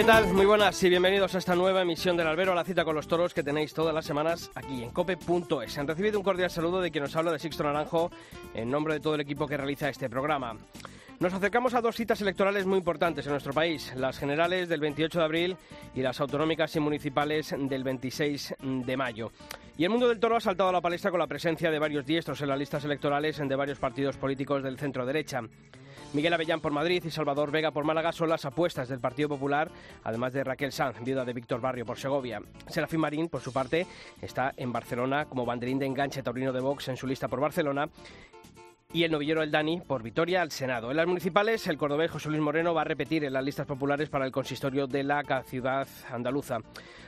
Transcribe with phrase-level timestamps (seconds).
[0.00, 0.32] ¿Qué tal?
[0.32, 3.06] Muy buenas y bienvenidos a esta nueva emisión del Albero, a la cita con los
[3.06, 5.76] toros que tenéis todas las semanas aquí en cope.es.
[5.76, 8.10] Han recibido un cordial saludo de quien nos habla de Sixto Naranjo
[8.54, 10.56] en nombre de todo el equipo que realiza este programa.
[11.18, 15.18] Nos acercamos a dos citas electorales muy importantes en nuestro país, las generales del 28
[15.18, 15.56] de abril
[15.94, 19.32] y las autonómicas y municipales del 26 de mayo.
[19.76, 22.06] Y el mundo del toro ha saltado a la palestra con la presencia de varios
[22.06, 25.42] diestros en las listas electorales de varios partidos políticos del centro derecha.
[26.12, 29.70] Miguel Avellán por Madrid y Salvador Vega por Málaga son las apuestas del Partido Popular,
[30.02, 32.42] además de Raquel Sanz, viuda de Víctor Barrio por Segovia.
[32.66, 33.86] Serafín Marín, por su parte,
[34.20, 37.88] está en Barcelona como banderín de enganche taurino de Vox en su lista por Barcelona
[38.92, 40.90] y el novillero El Dani por Vitoria al Senado.
[40.90, 44.08] En las municipales, el cordobés José Luis Moreno va a repetir en las listas populares
[44.08, 46.58] para el consistorio de la ciudad andaluza.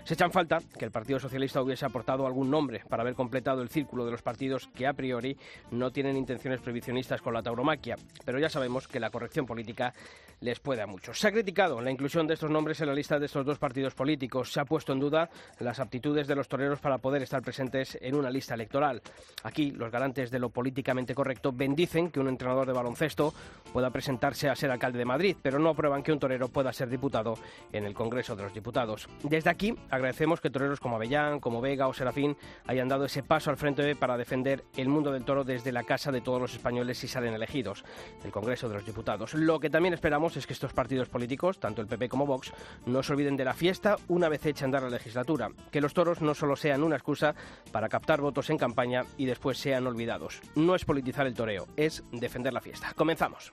[0.05, 3.69] Se echan falta que el Partido Socialista hubiese aportado algún nombre para haber completado el
[3.69, 5.37] círculo de los partidos que a priori
[5.71, 9.95] no tienen intenciones previsionistas con la tauromaquia, pero ya sabemos que la corrección política
[10.43, 11.19] les puede a muchos.
[11.19, 13.95] Se ha criticado la inclusión de estos nombres en la lista de estos dos partidos
[13.95, 14.53] políticos.
[14.53, 18.17] Se ha puesto en duda las aptitudes de los toreros para poder estar presentes en
[18.17, 19.01] una lista electoral.
[19.45, 23.33] Aquí, los garantes de lo políticamente correcto bendicen que un entrenador de baloncesto
[23.73, 26.89] pueda presentarse a ser alcalde de Madrid, pero no aprueban que un torero pueda ser
[26.89, 27.35] diputado
[27.73, 29.09] en el Congreso de los Diputados.
[29.23, 33.51] Desde aquí, agradecemos que toreros como Avellán, como Vega o Serafín hayan dado ese paso
[33.51, 36.99] al frente para defender el mundo del toro desde la casa de todos los españoles
[36.99, 37.85] si salen elegidos,
[38.23, 39.35] del Congreso de los Diputados.
[39.35, 42.53] Lo que también esperamos es que estos partidos políticos, tanto el PP como Vox,
[42.87, 46.23] no se olviden de la fiesta una vez hecha andar la legislatura, que los toros
[46.23, 47.35] no solo sean una excusa
[47.71, 50.41] para captar votos en campaña y después sean olvidados.
[50.55, 52.93] No es politizar el toreo, es defender la fiesta.
[52.97, 53.53] Comenzamos.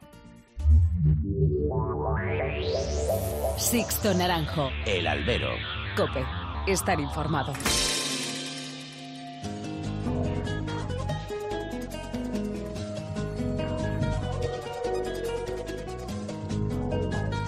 [3.58, 4.70] Sixto Naranjo.
[4.86, 5.79] El albero.
[6.68, 7.54] Estar informado.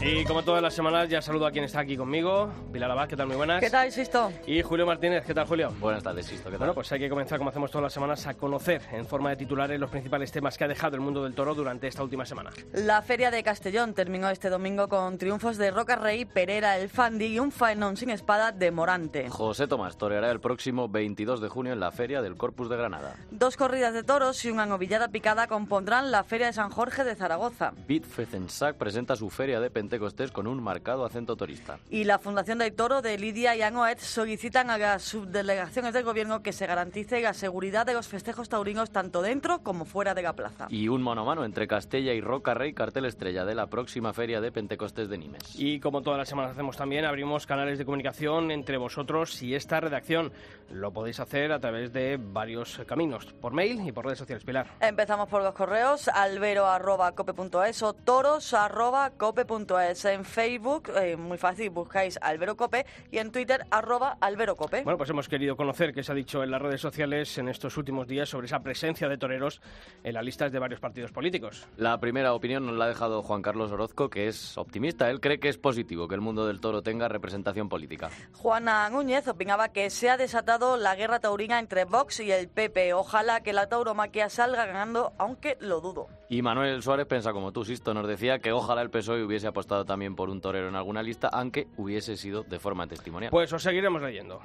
[0.04, 2.50] Y como todas las semanas, ya saludo a quien está aquí conmigo.
[2.74, 3.28] Pilar Abad, ¿qué tal?
[3.28, 3.60] Muy buenas.
[3.60, 4.32] ¿Qué tal, Sisto?
[4.48, 5.72] Y Julio Martínez, ¿qué tal, Julio?
[5.80, 6.46] Buenas tardes, Sisto.
[6.46, 6.58] ¿Qué tal?
[6.58, 9.36] Bueno, pues hay que comenzar, como hacemos todas las semanas, a conocer en forma de
[9.36, 12.50] titulares los principales temas que ha dejado el mundo del toro durante esta última semana.
[12.74, 17.28] La Feria de Castellón terminó este domingo con triunfos de Roca Rey, Perera, El Fandi
[17.28, 19.30] y un faenón sin espada de Morante.
[19.30, 23.18] José Tomás toreará el próximo 22 de junio en la Feria del Corpus de Granada.
[23.30, 27.14] Dos corridas de toros y una novillada picada compondrán la Feria de San Jorge de
[27.14, 27.74] Zaragoza.
[27.88, 29.91] Bit Fezensac presenta su Feria de Pentecostés
[30.32, 31.80] con un marcado acento turista.
[31.90, 36.42] Y la Fundación del Toro de Lidia y Anoet solicitan a las subdelegaciones del gobierno
[36.42, 40.34] que se garantice la seguridad de los festejos taurinos tanto dentro como fuera de la
[40.34, 40.68] plaza.
[40.70, 44.14] Y un mano a mano entre Castella y Roca Rey, cartel estrella de la próxima
[44.14, 45.56] Feria de Pentecostés de Nimes.
[45.56, 49.80] Y como todas las semanas hacemos también, abrimos canales de comunicación entre vosotros y esta
[49.80, 50.32] redacción.
[50.72, 54.46] Lo podéis hacer a través de varios caminos, por mail y por redes sociales.
[54.46, 54.68] Pilar.
[54.80, 59.81] Empezamos por los correos, albero.cope.es o toros.cope.es.
[59.82, 64.84] En Facebook, eh, muy fácil, buscáis Albero Cope y en Twitter, arroba Albero Cope.
[64.84, 67.78] Bueno, pues hemos querido conocer qué se ha dicho en las redes sociales en estos
[67.78, 69.60] últimos días sobre esa presencia de toreros
[70.04, 71.68] en las listas de varios partidos políticos.
[71.78, 75.10] La primera opinión nos la ha dejado Juan Carlos Orozco, que es optimista.
[75.10, 78.10] Él cree que es positivo que el mundo del toro tenga representación política.
[78.34, 82.94] Juana Núñez opinaba que se ha desatado la guerra taurina entre Vox y el PP.
[82.94, 86.08] Ojalá que la tauromaquia salga ganando, aunque lo dudo.
[86.30, 89.71] Y Manuel Suárez piensa como tú, Sisto, nos decía que ojalá el PSOE hubiese apostado
[89.86, 93.32] también por un torero en alguna lista, aunque hubiese sido de forma testimonial.
[93.32, 94.42] Pues os seguiremos leyendo.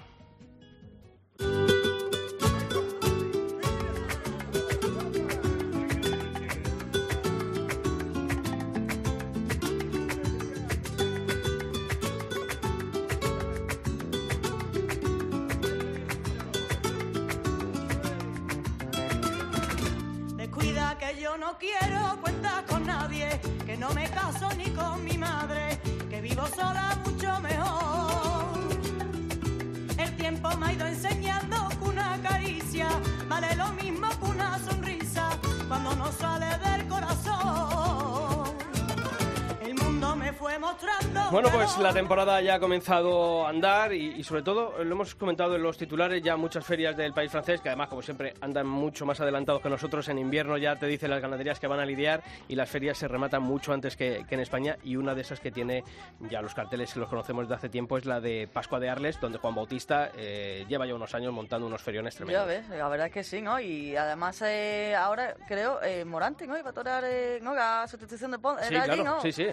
[41.66, 45.56] Pues la temporada ya ha comenzado a andar y, y sobre todo, lo hemos comentado
[45.56, 49.04] en los titulares, ya muchas ferias del país francés, que además, como siempre, andan mucho
[49.04, 50.08] más adelantados que nosotros.
[50.08, 53.08] En invierno ya te dicen las ganaderías que van a lidiar y las ferias se
[53.08, 54.76] rematan mucho antes que, que en España.
[54.84, 55.82] Y una de esas que tiene
[56.30, 59.38] ya los carteles, los conocemos desde hace tiempo, es la de Pascua de Arles, donde
[59.38, 62.46] Juan Bautista eh, lleva ya unos años montando unos feriones Ya tremendos.
[62.46, 63.58] ves, la verdad es que sí, ¿no?
[63.58, 66.56] Y además eh, ahora creo eh, Morante, ¿no?
[66.56, 67.54] Iba a torear, eh, ¿no?
[67.56, 68.68] La sustitución de Ponce.
[68.68, 69.20] Sí, ¿Era allí, claro, no?
[69.20, 69.48] sí, sí.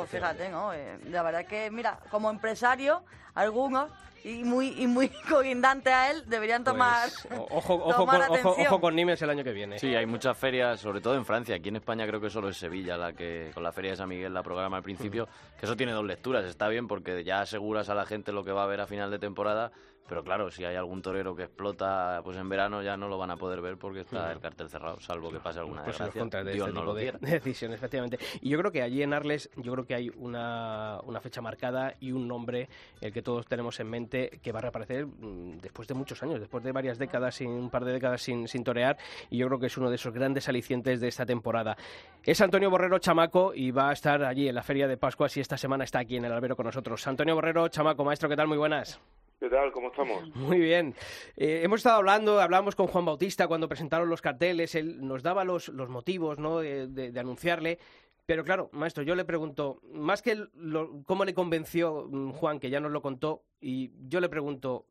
[0.00, 0.72] Pues fíjate, ¿no?
[0.72, 3.02] Eh, la verdad es que, mira, como empresario,
[3.34, 3.90] algunos,
[4.24, 8.30] y muy, y muy colindante a él, deberían tomar, Pues, o- ojo, ojo, tomar con,
[8.38, 8.66] ojo, atención.
[8.66, 9.78] ojo con Nimes el año que viene.
[9.78, 11.54] Sí, hay muchas ferias, sobre todo en Francia.
[11.56, 14.08] Aquí en España creo que solo es Sevilla la que, con la Feria de San
[14.08, 15.28] Miguel, la programa al principio,
[15.58, 16.44] que eso tiene dos lecturas.
[16.44, 19.10] Está bien porque ya aseguras a la gente lo que va a ver a final
[19.10, 19.70] de temporada,
[20.08, 23.30] pero claro, si hay algún torero que explota pues en verano ya no lo van
[23.30, 26.44] a poder ver porque está el cartel cerrado, salvo que pase alguna pues desgracia.
[26.44, 27.18] de Dios este no lo quiera.
[27.18, 28.18] de decisiones, efectivamente.
[28.40, 31.94] Y yo creo que allí en Arles, yo creo que hay una, una fecha marcada
[32.00, 32.68] y un nombre,
[33.00, 36.40] el que todos tenemos en mente, que va a reaparecer mm, después de muchos años,
[36.40, 38.96] después de varias décadas, sin, un par de décadas sin, sin torear,
[39.30, 41.76] y yo creo que es uno de esos grandes alicientes de esta temporada.
[42.24, 45.40] Es Antonio Borrero Chamaco y va a estar allí en la Feria de Pascua, si
[45.40, 47.06] esta semana está aquí en el albero con nosotros.
[47.06, 48.48] Antonio Borrero Chamaco, maestro, ¿qué tal?
[48.48, 49.00] Muy buenas.
[49.40, 49.70] ¿Qué tal?
[49.72, 50.28] ¿Cómo estamos?
[50.34, 50.94] Muy bien.
[51.36, 55.44] Eh, hemos estado hablando, hablamos con Juan Bautista cuando presentaron los carteles, él nos daba
[55.44, 56.58] los, los motivos ¿no?
[56.58, 57.78] de, de- de anunciarle.
[58.26, 62.68] Pero claro, maestro, yo le pregunto, más que lo- cómo le convenció mm, Juan, que
[62.70, 64.86] ya nos lo contó, y yo le pregunto,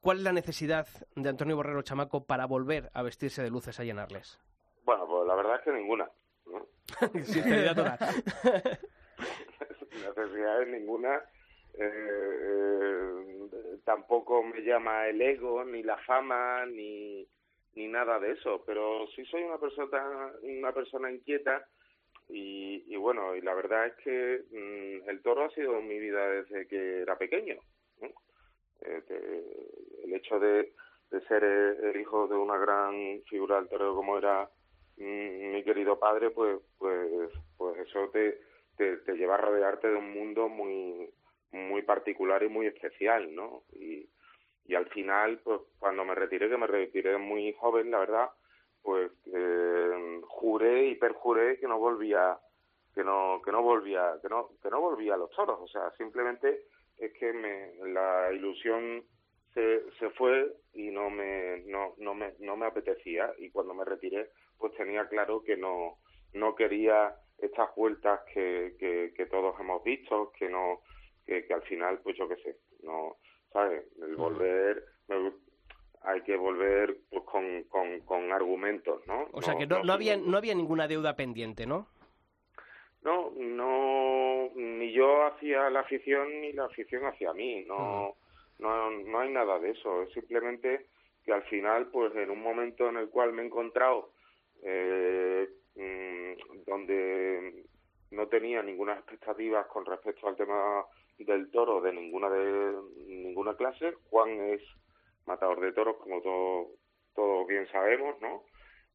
[0.00, 3.84] ¿cuál es la necesidad de Antonio Borrero Chamaco para volver a vestirse de luces a
[3.84, 4.38] llenarles?
[4.84, 6.10] Bueno, pues la verdad es que ninguna.
[6.46, 6.66] ¿no?
[7.24, 7.98] Sinceridad total.
[9.92, 11.14] Necesidades ninguna.
[11.74, 13.31] Eh, eh,
[13.84, 17.26] tampoco me llama el ego, ni la fama, ni,
[17.74, 18.62] ni nada de eso.
[18.66, 21.66] Pero sí soy una persona, una persona inquieta
[22.28, 26.28] y, y bueno, y la verdad es que mm, el toro ha sido mi vida
[26.28, 27.56] desde que era pequeño.
[28.00, 28.08] ¿no?
[28.82, 30.72] Eh, te- el hecho de,
[31.10, 34.48] de ser el, hijo de una gran figura del toreo como era
[34.96, 38.40] mm, mi querido padre, pues, pues, pues eso te,
[38.76, 41.12] te lleva a rodearte de un mundo muy,
[41.52, 43.62] muy particular y muy especial, ¿no?
[43.72, 44.08] Y,
[44.66, 48.30] y al final, pues cuando me retiré, que me retiré muy joven, la verdad,
[48.82, 52.38] pues eh, juré y perjuré que no volvía,
[52.94, 55.90] que no, que no volvía, que no, que no volvía a los toros, o sea,
[55.96, 56.64] simplemente
[56.98, 59.04] es que me, la ilusión
[59.54, 63.84] se, se fue y no me, no, no me, no me apetecía y cuando me
[63.84, 65.98] retiré, pues tenía claro que no,
[66.32, 70.80] no quería estas vueltas que, que, que todos hemos visto, que no,
[71.26, 73.16] que, que al final, pues yo qué sé, no,
[73.52, 73.84] ¿sabes?
[74.00, 75.32] El volver, me-
[76.04, 79.28] hay que volver pues con, con, con argumentos, ¿no?
[79.32, 81.86] O sea que no, no, había, no había ninguna deuda pendiente, ¿no?
[83.02, 88.14] no, no, ni yo hacia la afición ni la afición hacia mí, no,
[88.60, 90.86] no, no hay nada de eso, es simplemente
[91.24, 94.12] que al final, pues en un momento en el cual me he encontrado,
[94.62, 97.64] eh, mm, donde
[98.12, 100.84] no tenía ninguna expectativa con respecto al tema
[101.24, 102.76] del toro de ninguna de
[103.06, 104.62] ninguna clase, Juan es
[105.26, 106.68] matador de toros, como todos
[107.14, 108.44] todos bien sabemos, ¿no?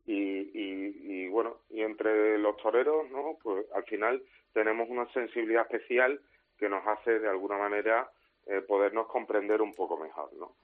[0.07, 3.37] y, y, y bueno, y entre los toreros, ¿no?
[3.43, 6.19] Pues al final tenemos una sensibilidad especial
[6.57, 8.09] que nos hace de alguna manera
[8.45, 10.55] eh, podernos comprender un poco mejor, ¿no?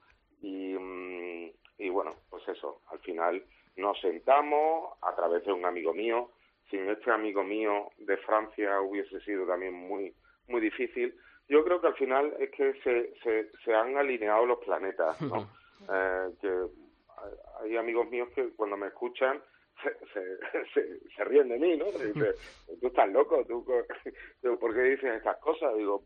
[0.41, 3.43] Y, mm, y bueno, pues eso, al final
[3.75, 6.31] nos sentamos a través de un amigo mío,
[6.69, 10.13] sin este amigo mío de Francia hubiese sido también muy,
[10.47, 11.13] muy difícil.
[11.49, 15.49] Yo creo que al final es que se, se, se han alineado los planetas, ¿no?
[15.91, 16.51] Eh, que
[17.61, 19.41] hay amigos míos que cuando me escuchan
[19.81, 20.37] se, se,
[20.73, 21.85] se, se ríen de mí, ¿no?
[22.79, 23.65] Tú estás loco, tú,
[24.59, 25.75] ¿por qué dices estas cosas?
[25.75, 26.01] Digo,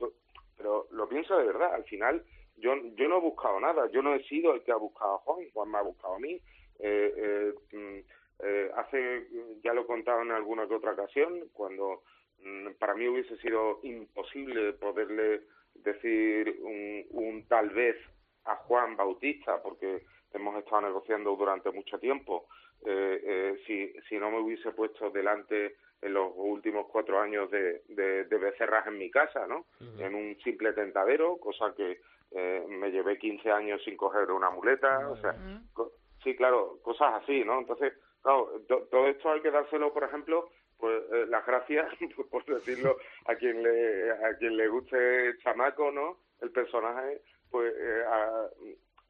[0.58, 2.24] "Pero- lo pienso de verdad, al final
[2.58, 5.18] yo, yo no he buscado nada, yo no he sido el que ha buscado a
[5.20, 6.42] Juan, Juan me ha buscado a mí.
[6.80, 8.00] Eh, eh, mm,
[8.44, 9.28] eh, hace,
[9.64, 12.02] ya lo he contado en alguna que otra ocasión, cuando
[12.80, 15.42] para mí hubiese sido imposible poderle
[15.76, 17.96] decir un, un tal vez
[18.46, 20.04] a Juan Bautista, porque
[20.34, 22.48] hemos estado negociando durante mucho tiempo.
[22.86, 27.82] Eh, eh, si, si no me hubiese puesto delante en los últimos cuatro años de,
[27.88, 29.66] de, de becerras en mi casa, ¿no?
[30.00, 32.00] En un simple tentadero, cosa que
[32.32, 35.32] eh, me llevé 15 años sin coger una muleta, o sea,
[36.24, 37.58] sí, claro, cosas así, ¿no?
[37.60, 41.88] Entonces, claro, to- todo esto hay que dárselo, por ejemplo, pues eh, las gracias,
[42.32, 46.18] por decirlo a quien le a quien le guste chamaco, ¿no?
[46.42, 48.50] El personaje, pues, eh, a-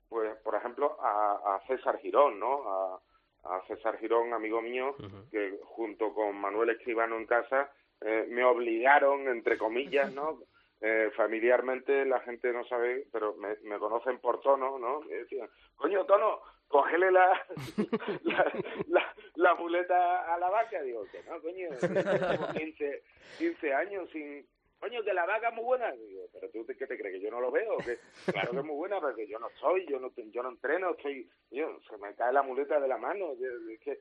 [0.09, 2.63] pues por ejemplo, a, a César Girón, ¿no?
[2.69, 3.01] A,
[3.43, 4.95] a César Girón, amigo mío,
[5.31, 7.69] que junto con Manuel Escribano en casa
[8.01, 10.39] eh, me obligaron, entre comillas, ¿no?
[10.79, 15.03] Eh, familiarmente la gente no sabe, pero me, conocen por tono, ¿no?
[15.05, 17.45] Y decían, coño, tono, cógele la,
[18.23, 18.51] la,
[18.87, 20.81] la, la muleta a la vaca.
[20.83, 23.03] Digo, que no, coño, tengo 15,
[23.39, 24.45] 15 años sin...
[24.79, 25.91] Coño, que la vaca es muy buena.
[25.93, 27.15] Digo, pero tú, ¿qué te crees?
[27.15, 27.77] ¿Que yo no lo veo?
[27.77, 27.97] Que,
[28.31, 30.91] claro que es muy buena, pero que yo no soy, yo no, yo no entreno,
[30.91, 31.27] estoy...
[31.49, 33.31] Yo, se me cae la muleta de la mano.
[33.33, 33.99] Es que,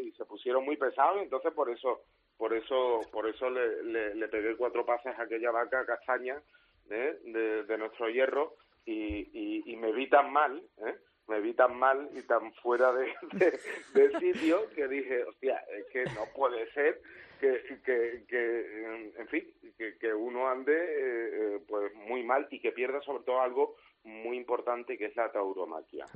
[0.00, 2.04] y se pusieron muy pesados, entonces por eso
[2.38, 6.40] por eso por eso le, le, le pegué cuatro pases a aquella vaca castaña
[6.88, 7.18] ¿eh?
[7.24, 8.54] de, de nuestro hierro
[8.86, 10.94] y, y, y me vi tan mal, ¿eh?
[11.26, 13.60] me vi tan mal y tan fuera de, de,
[13.92, 17.02] de sitio que dije, hostia, es que no puede ser
[17.38, 19.44] que, que, que en fin,
[19.76, 23.76] que, que uno ande eh, eh, pues muy mal y que pierda sobre todo algo
[24.04, 26.06] muy importante que es la tauromaquia.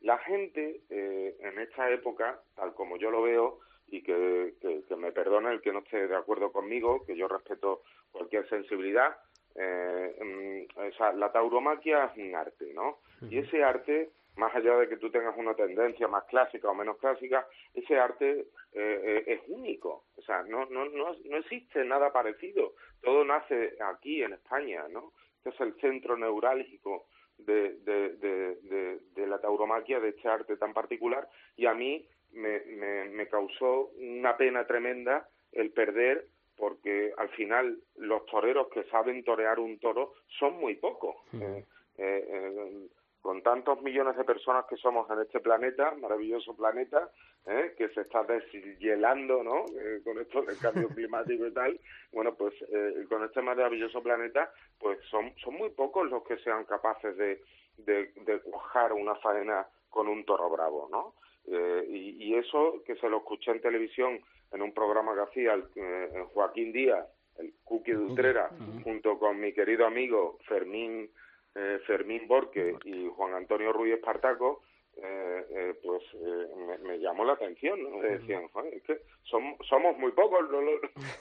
[0.00, 4.96] La gente eh, en esta época, tal como yo lo veo, y que, que, que
[4.96, 9.16] me perdone el que no esté de acuerdo conmigo, que yo respeto cualquier sensibilidad,
[9.54, 12.98] eh, mm, o sea, la tauromaquia es un arte, ¿no?
[13.30, 16.98] Y ese arte, más allá de que tú tengas una tendencia más clásica o menos
[16.98, 22.12] clásica, ese arte eh, eh, es único, o sea, no, no, no, no existe nada
[22.12, 25.12] parecido, todo nace aquí en España, ¿no?
[25.38, 27.06] Este es el centro neurálgico
[27.38, 31.26] de, de, de, de, de la tauromaquia, de este arte tan particular,
[31.56, 37.78] y a mí me, me, me causó una pena tremenda el perder porque al final
[37.96, 41.16] los toreros que saben torear un toro son muy pocos.
[41.34, 41.64] Eh,
[41.98, 42.88] eh, eh,
[43.26, 47.10] con tantos millones de personas que somos en este planeta, maravilloso planeta,
[47.44, 47.74] ¿eh?
[47.76, 49.64] que se está deshielando, ¿no?
[50.04, 51.80] Con esto del cambio climático y tal,
[52.12, 56.66] bueno, pues eh, con este maravilloso planeta, pues son, son muy pocos los que sean
[56.66, 57.42] capaces de,
[57.78, 61.14] de, de cuajar una faena con un toro bravo, ¿no?
[61.48, 64.20] Eh, y, y, eso que se lo escuché en televisión
[64.52, 67.06] en un programa que hacía el, eh, Joaquín Díaz,
[67.38, 68.82] el Cookie de Utrera, uh -huh.
[68.82, 71.08] junto con mi querido amigo Fermín
[71.54, 74.62] eh, Fermín Borque y Juan Antonio Ruiz Espartaco,
[75.02, 77.98] eh, eh, pues eh, me, me, llamó la atención, ¿no?
[77.98, 80.62] Me decían, Joder, es que somos, somos muy pocos los,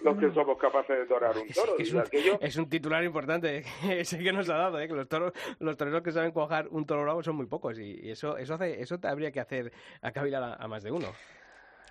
[0.02, 1.76] los, que somos capaces de torar un toro.
[1.78, 2.38] Es, es, un, aquello...
[2.40, 4.88] es un, titular importante ese que nos ha dado, ¿eh?
[4.88, 8.10] que los toros, los toreros que saben cuajar un toro bravo son muy pocos y,
[8.10, 11.08] eso, eso hace, eso habría que hacer a cavilar a, a más de uno.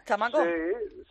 [0.04, 0.42] ¿Chamaco?
[0.42, 0.50] Sí,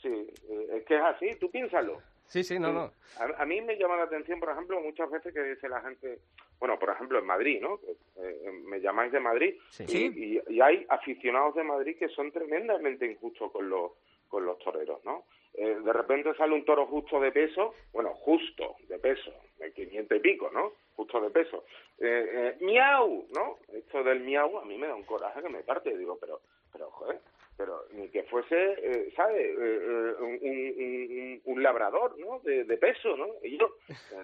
[0.01, 0.27] sí,
[0.71, 2.01] es que es así, tú piénsalo.
[2.27, 2.91] Sí, sí, no, no.
[3.19, 6.19] A, a, mí me llama la atención, por ejemplo, muchas veces que dice la gente,
[6.59, 7.79] bueno, por ejemplo, en Madrid, ¿no?
[8.17, 9.85] Eh, me llamáis de Madrid sí.
[9.87, 13.91] y, y, y, hay aficionados de Madrid que son tremendamente injustos con los
[14.33, 15.25] con los toreros, ¿no?
[15.53, 20.17] Eh, de repente sale un toro justo de peso, bueno, justo de peso, de 500
[20.17, 20.73] y pico, ¿no?
[20.95, 21.65] Justo de peso.
[21.99, 23.59] Eh, eh, miau, ¿no?
[23.71, 26.89] Esto del miau a mí me da un coraje que me parte, digo, pero, pero,
[26.89, 27.21] joder,
[27.57, 29.41] pero ni que fuese, eh, ¿sabe?
[29.41, 32.39] Eh, eh, un, un, un, labrador, ¿no?
[32.39, 33.27] De, peso, ¿no?
[33.43, 33.77] Y yo,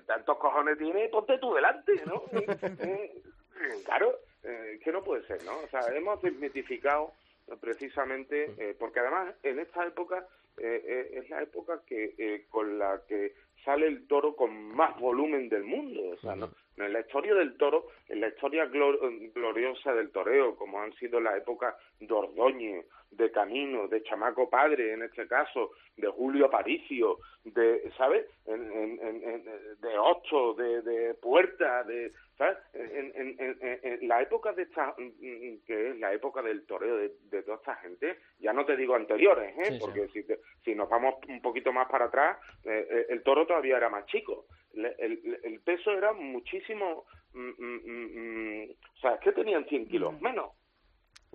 [0.05, 2.23] tantos cojones tiene, ponte tú delante, ¿no?
[3.85, 5.59] claro, que no puede ser, ¿no?
[5.59, 7.13] O sea, hemos desmitificado
[7.57, 10.25] precisamente, eh, porque además en esta época
[10.57, 13.33] eh, eh, es la época que eh, con la que
[13.63, 16.01] sale el toro con más volumen del mundo.
[16.11, 16.51] O sea, ¿no?
[16.85, 18.99] En la historia del toro, en la historia glor
[19.33, 24.93] gloriosa del toreo, como han sido la época de Ordóñez, de Camino, de Chamaco Padre,
[24.93, 28.25] en este caso, de Julio Aparicio, de, ¿sabes?
[28.45, 29.43] En, en, en,
[29.79, 32.57] de Ocho, de, de Puerta, de, ¿sabes?
[32.73, 34.95] En, en, la época de esta,
[35.65, 38.95] que es la época del toreo de, de toda esta gente, ya no te digo
[38.95, 39.71] anteriores, ¿eh?
[39.73, 43.45] Sí, Porque si, te, si nos vamos un poquito más para atrás, eh, el toro
[43.45, 44.45] todavía era más chico.
[44.73, 50.21] El, el, peso era muchísimo, mm, mm, mm, o sea, es que tenían 100 kilos
[50.21, 50.51] menos,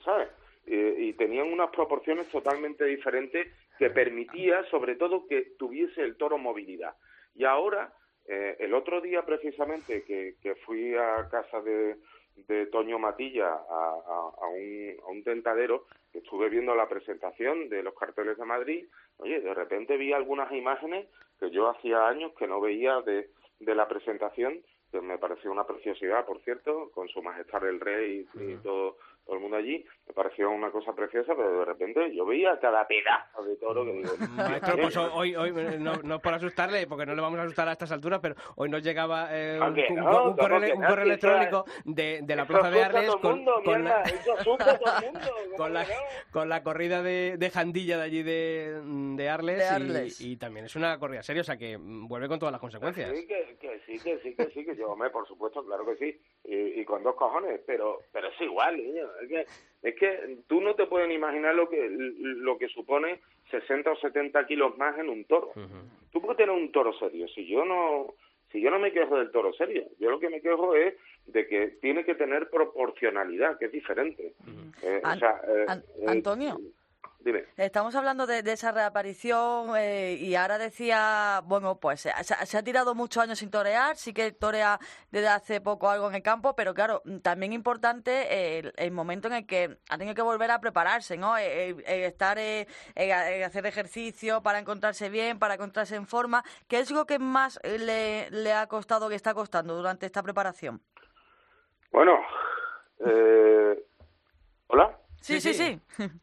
[0.05, 0.29] ¿sabes?
[0.67, 3.49] Y tenían unas proporciones totalmente diferentes
[3.79, 6.95] que permitía, sobre todo, que tuviese el toro movilidad.
[7.35, 7.93] Y ahora,
[8.27, 11.97] eh, el otro día precisamente que, que fui a casa de,
[12.49, 17.83] de Toño Matilla a, a, a, un, a un tentadero, estuve viendo la presentación de
[17.83, 18.87] los carteles de Madrid,
[19.19, 21.07] oye, de repente vi algunas imágenes
[21.39, 25.67] que yo hacía años que no veía de, de la presentación, que me pareció una
[25.67, 29.85] preciosidad, por cierto, con su majestad el rey y, y todo todo el mundo allí,
[30.07, 33.93] me pareció una cosa preciosa, pero de repente yo veía cada pedazo de toro que
[33.93, 34.13] digo...
[34.37, 37.73] Maestro, pues hoy, hoy no, no por asustarle, porque no le vamos a asustar a
[37.73, 41.65] estas alturas, pero hoy nos llegaba eh, un, un, no, un, correo, un, correo, electrónico
[41.85, 45.87] de, de la Plaza de Arles con, mundo, con, mierda, la, con, la,
[46.31, 48.83] con la corrida de, de Jandilla de allí de,
[49.17, 50.21] de Arles, de Arles.
[50.21, 53.11] Y, y, también es una corrida seria, o sea que vuelve con todas las consecuencias.
[53.11, 55.97] Sí, que, que sí, que sí, que sí, que yo, hombre, por supuesto, claro que
[55.97, 59.47] sí, y, y con dos cojones, pero, pero es igual, niño, es que,
[59.89, 64.47] es que tú no te puedes imaginar lo que lo que supone 60 o 70
[64.47, 65.53] kilos más en un toro.
[65.57, 66.11] Uh -huh.
[66.13, 67.27] Tú puedes tener un toro serio.
[67.29, 68.15] Si yo no
[68.53, 70.95] Si yo no me quejo del toro serio, yo lo que me quejo es
[71.27, 74.33] de que tiene que tener proporcionalidad, que es diferente.
[74.83, 76.61] Eh, o sea, eh, An- eh, Antonio.
[77.25, 77.47] Dime.
[77.57, 82.59] Estamos hablando de, de esa reaparición eh, y ahora decía, bueno, pues se, se- se
[82.59, 84.79] ha tirado muchos años sin torear, sí que torea
[85.11, 89.29] desde hace poco algo en el campo, pero claro, mm, también importante el, el momento
[89.29, 91.39] en el que ha tenido que volver a prepararse, ¿no?
[91.39, 96.07] Eh, eh, eh, estar, eh, eh, eh, hacer ejercicio para encontrarse bien, para encontrarse en
[96.07, 96.45] forma.
[96.69, 100.23] ¿Qué es lo que más eh, le, le ha costado, que está costando durante esta
[100.23, 100.83] preparación?
[101.91, 102.19] Bueno,
[102.99, 103.83] eh,
[104.67, 104.99] ¿hola?
[105.23, 105.81] Sí, sí, sí.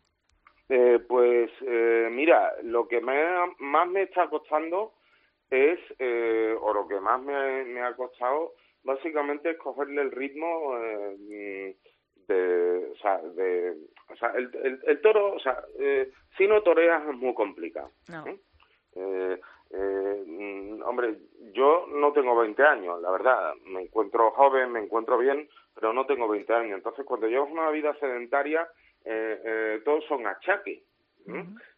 [0.74, 4.94] Eh, pues eh, mira, lo que me ha- más me está costando
[5.50, 10.78] es, eh, o lo que más me, me ha costado, básicamente es cogerle el ritmo
[10.78, 11.76] eh,
[12.26, 13.76] de, o sea, de,
[14.10, 17.92] o sea, el, el, el toro, o sea, eh, si no toreas es muy complicado.
[18.10, 18.26] No.
[18.28, 18.40] ¿eh?
[20.86, 21.16] Hombre,
[21.54, 23.54] yo no tengo 20 años, la verdad.
[23.66, 26.78] Me encuentro joven, me encuentro bien, pero no tengo 20 años.
[26.78, 28.68] Entonces, cuando llevas una vida sedentaria,
[29.84, 30.82] todos son achaques.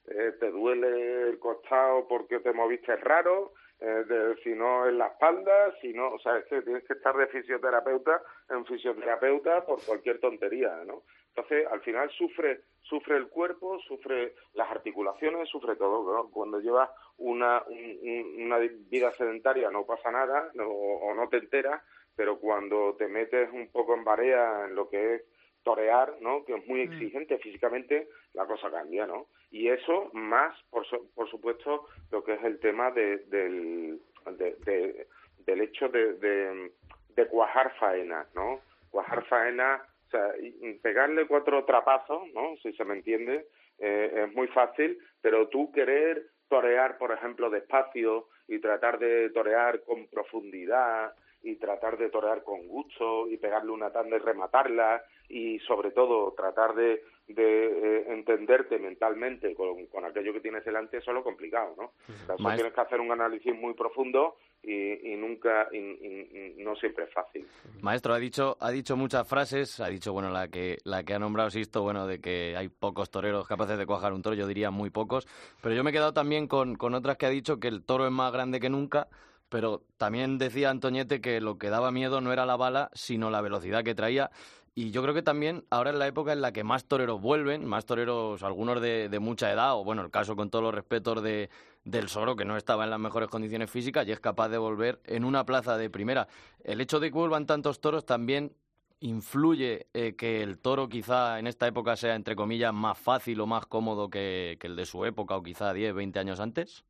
[0.07, 5.07] Eh, te duele el costado porque te moviste raro, eh, de- si no en la
[5.07, 9.81] espalda, si no, o sea, es que tienes que estar de fisioterapeuta en fisioterapeuta por
[9.85, 11.03] cualquier tontería, ¿no?
[11.29, 16.13] Entonces, al final sufre sufre el cuerpo, sufre las articulaciones, sufre todo.
[16.13, 16.29] ¿no?
[16.29, 21.37] Cuando llevas una, un- un- una vida sedentaria no pasa nada no- o no te
[21.37, 21.81] enteras,
[22.15, 25.21] pero cuando te metes un poco en barea en lo que es
[25.63, 26.43] torear, ¿no?
[26.45, 29.27] Que es muy exigente físicamente, la cosa cambia, ¿no?
[29.51, 34.01] Y eso más, por, su- por supuesto, lo que es el tema de, del,
[34.37, 35.07] de- de-
[35.45, 36.71] del hecho de, de,
[37.15, 38.59] de cuajar faenas, ¿no?
[38.91, 40.33] Cuajar faenas, o sea,
[40.81, 42.55] pegarle cuatro trapazos, ¿no?
[42.61, 43.47] Si se me entiende,
[43.79, 49.81] eh, es muy fácil, pero tú querer torear, por ejemplo, despacio y tratar de torear
[49.83, 55.59] con profundidad y tratar de torear con gusto y pegarle una tanda y rematarla y
[55.59, 61.11] sobre todo tratar de, de eh, entenderte mentalmente con, con aquello que tienes delante eso
[61.11, 61.83] es lo complicado, ¿no?
[61.85, 66.63] O sea, tienes que hacer un análisis muy profundo y, y nunca, y, y- y
[66.63, 67.45] no siempre es fácil.
[67.81, 71.19] Maestro, ha dicho, ha dicho muchas frases, ha dicho, bueno, la que, la que ha
[71.19, 74.71] nombrado Sisto, bueno, de que hay pocos toreros capaces de cuajar un toro, yo diría
[74.71, 75.27] muy pocos,
[75.61, 78.05] pero yo me he quedado también con, con otras que ha dicho que el toro
[78.05, 79.07] es más grande que nunca,
[79.49, 83.41] pero también decía Antoñete que lo que daba miedo no era la bala, sino la
[83.41, 84.31] velocidad que traía.
[84.75, 87.65] Y yo creo que también ahora es la época en la que más toreros vuelven,
[87.65, 91.21] más toreros, algunos de, de mucha edad, o bueno, el caso con todos los respetos
[91.21, 91.51] de,
[91.83, 94.99] del Soro, que no estaba en las mejores condiciones físicas y es capaz de volver
[95.05, 96.27] en una plaza de primera.
[96.63, 98.55] El hecho de que vuelvan tantos toros también
[98.99, 103.45] influye eh, que el toro quizá en esta época sea, entre comillas, más fácil o
[103.45, 106.83] más cómodo que, que el de su época o quizá 10, 20 años antes.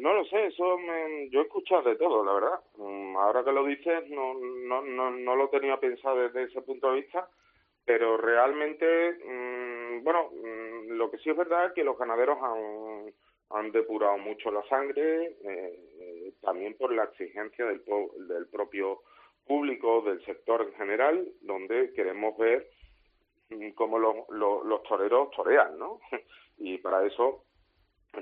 [0.00, 2.60] No lo sé, eso me- yo he escuchado de todo, la verdad.
[2.76, 6.90] Mm, Ahora que lo dices, no, no, no, no lo tenía pensado desde ese punto
[6.90, 7.28] de vista,
[7.84, 8.86] pero realmente,
[9.24, 13.12] mm, bueno, mm, lo que sí es verdad es que los ganaderos han,
[13.50, 17.82] han depurado mucho la sangre, eh, eh, también por la exigencia del,
[18.28, 19.02] del propio
[19.46, 22.68] público, del sector en general, donde queremos ver
[23.50, 26.00] mm, cómo los, los, los toreros torean, ¿no?
[26.62, 27.44] Y para eso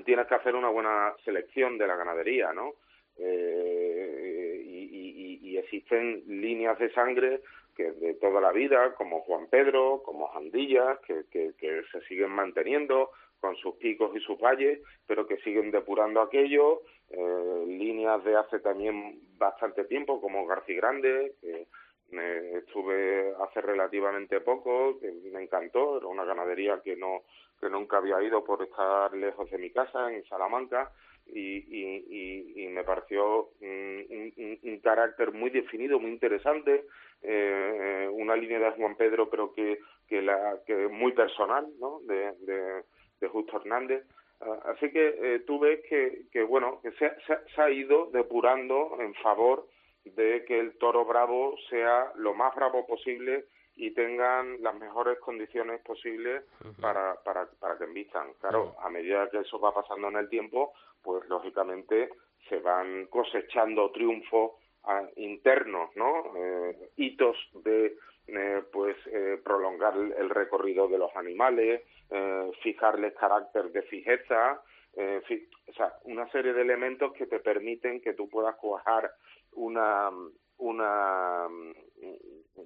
[0.05, 2.73] tienes que hacer una buena selección de la ganadería, ¿no?
[3.17, 7.41] Eh, y, existen líneas de sangre
[7.75, 13.11] que de toda la vida, como Juan Pedro, como Jandillas, que, que, se siguen manteniendo
[13.39, 18.59] con sus picos y sus valles, pero que siguen depurando aquello, eh, líneas de hace
[18.59, 21.67] también bastante tiempo, como García Grande, que
[22.11, 27.23] me estuve hace relativamente poco, que me encantó, era una ganadería que no
[27.59, 30.91] que nunca había ido por estar lejos de mi casa, en Salamanca,
[31.33, 36.85] y, me pareció mm, un, carácter muy definido, muy interesante,
[37.21, 41.99] eh, una línea de Juan Pedro, pero que, que, la, que muy personal, ¿no?
[42.01, 42.83] De, de,
[43.19, 44.05] de Justo Hernández.
[44.41, 48.09] Ah, Así que eh, tú ves que, que bueno, que se, se, se ha ido
[48.11, 49.67] depurando en favor
[50.05, 53.45] de que el toro bravo sea lo más bravo posible
[53.81, 56.43] y tengan las mejores condiciones posibles
[56.81, 58.33] para, para, para que envistan.
[58.41, 62.09] Claro, a medida que eso va pasando en el tiempo, pues lógicamente
[62.49, 64.51] se van cosechando triunfos
[64.83, 66.33] ah, internos, ¿no?
[66.35, 67.95] Eh, hitos de
[68.27, 74.61] eh, pues eh, prolongar el, recorrido de los animales, eh, fijarles carácter de fijeza,
[74.97, 79.09] eh, fi- o sea, una serie de elementos que te permiten que tú puedas cuajar
[79.53, 80.09] una
[80.57, 81.47] una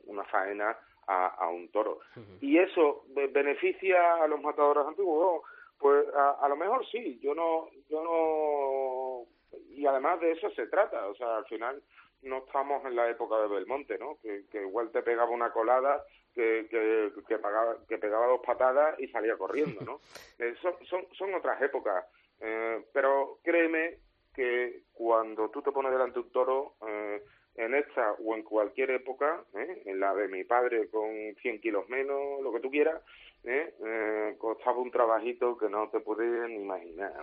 [0.06, 0.76] una faena
[1.08, 2.00] a, a un toro.
[2.42, 5.42] Y eso be- beneficia a los matadores antiguos.
[5.80, 10.68] Pues a, a lo mejor sí, yo no, yo no, y además de eso se
[10.68, 11.82] trata, o sea, al final
[12.22, 14.18] no estamos en la época de Belmonte, ¿no?
[14.22, 16.02] Que, que igual te pegaba una colada,
[16.34, 20.00] que, que, que, pagaba, que pegaba dos patadas y salía corriendo, ¿no?
[20.40, 22.06] Eh, son, son, son otras épocas,
[22.40, 24.00] eh, pero créeme
[24.34, 27.22] que cuando tú te pones delante de un toro, eh,
[27.56, 29.84] en esta o en cualquier época, ¿eh?
[29.86, 31.10] en la de mi padre con
[31.42, 33.02] 100 kilos menos, lo que tú quieras,
[33.44, 33.74] ¿eh?
[33.86, 37.14] Eh, costaba un trabajito que no te puedes imaginar.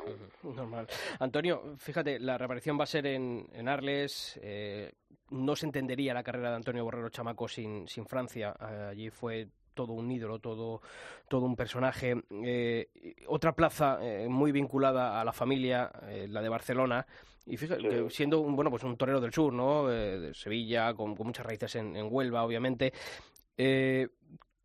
[0.42, 0.86] Normal.
[1.18, 4.38] Antonio, fíjate, la reaparición va a ser en, en Arles.
[4.42, 4.92] Eh,
[5.30, 8.54] no se entendería la carrera de Antonio Borrero Chamaco sin, sin Francia.
[8.88, 10.80] Allí fue todo un ídolo, todo,
[11.28, 12.22] todo un personaje.
[12.44, 12.88] Eh,
[13.26, 17.06] otra plaza eh, muy vinculada a la familia, eh, la de Barcelona.
[17.46, 19.90] Y fíjate, que siendo un, bueno, pues un torero del sur, ¿no?
[19.90, 22.92] Eh, de Sevilla, con, con muchas raíces en, en Huelva, obviamente.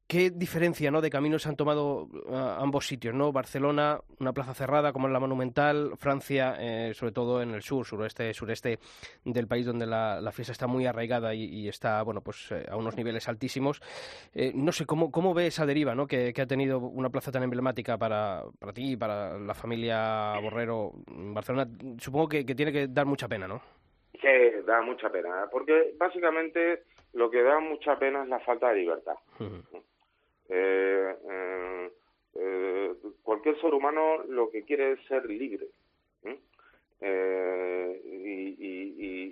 [0.08, 1.02] ¿Qué diferencia ¿no?
[1.02, 3.16] de caminos han tomado uh, ambos sitios?
[3.16, 3.32] ¿no?
[3.32, 7.84] Barcelona, una plaza cerrada como es la Monumental, Francia, eh, sobre todo en el sur,
[7.88, 8.78] suroeste, sureste
[9.24, 12.68] del país, donde la, la fiesta está muy arraigada y, y está bueno, pues, eh,
[12.70, 13.82] a unos niveles altísimos.
[14.36, 16.06] Eh, no sé, ¿cómo, ¿cómo ve esa deriva ¿no?
[16.06, 20.40] que, que, ha tenido una plaza tan emblemática para, para ti y para la familia
[20.40, 21.68] Borrero en Barcelona?
[21.98, 23.60] Supongo que, que tiene que dar mucha pena, ¿no?
[24.22, 28.76] Que da mucha pena, porque básicamente lo que da mucha pena es la falta de
[28.76, 29.16] libertad.
[29.40, 29.82] Uh -huh.
[30.48, 31.92] Eh, eh,
[32.36, 35.66] eh, cualquier ser humano lo que quiere es ser libre
[36.24, 36.38] ¿eh?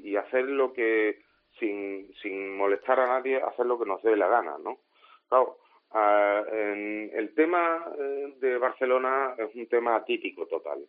[0.04, 1.20] y, hacer lo que
[1.60, 4.80] sin, sin molestar a nadie hacer lo que nos dé la gana no
[5.28, 5.58] claro
[5.92, 7.92] uh, el tema
[8.40, 10.84] de Barcelona es un tema atípico total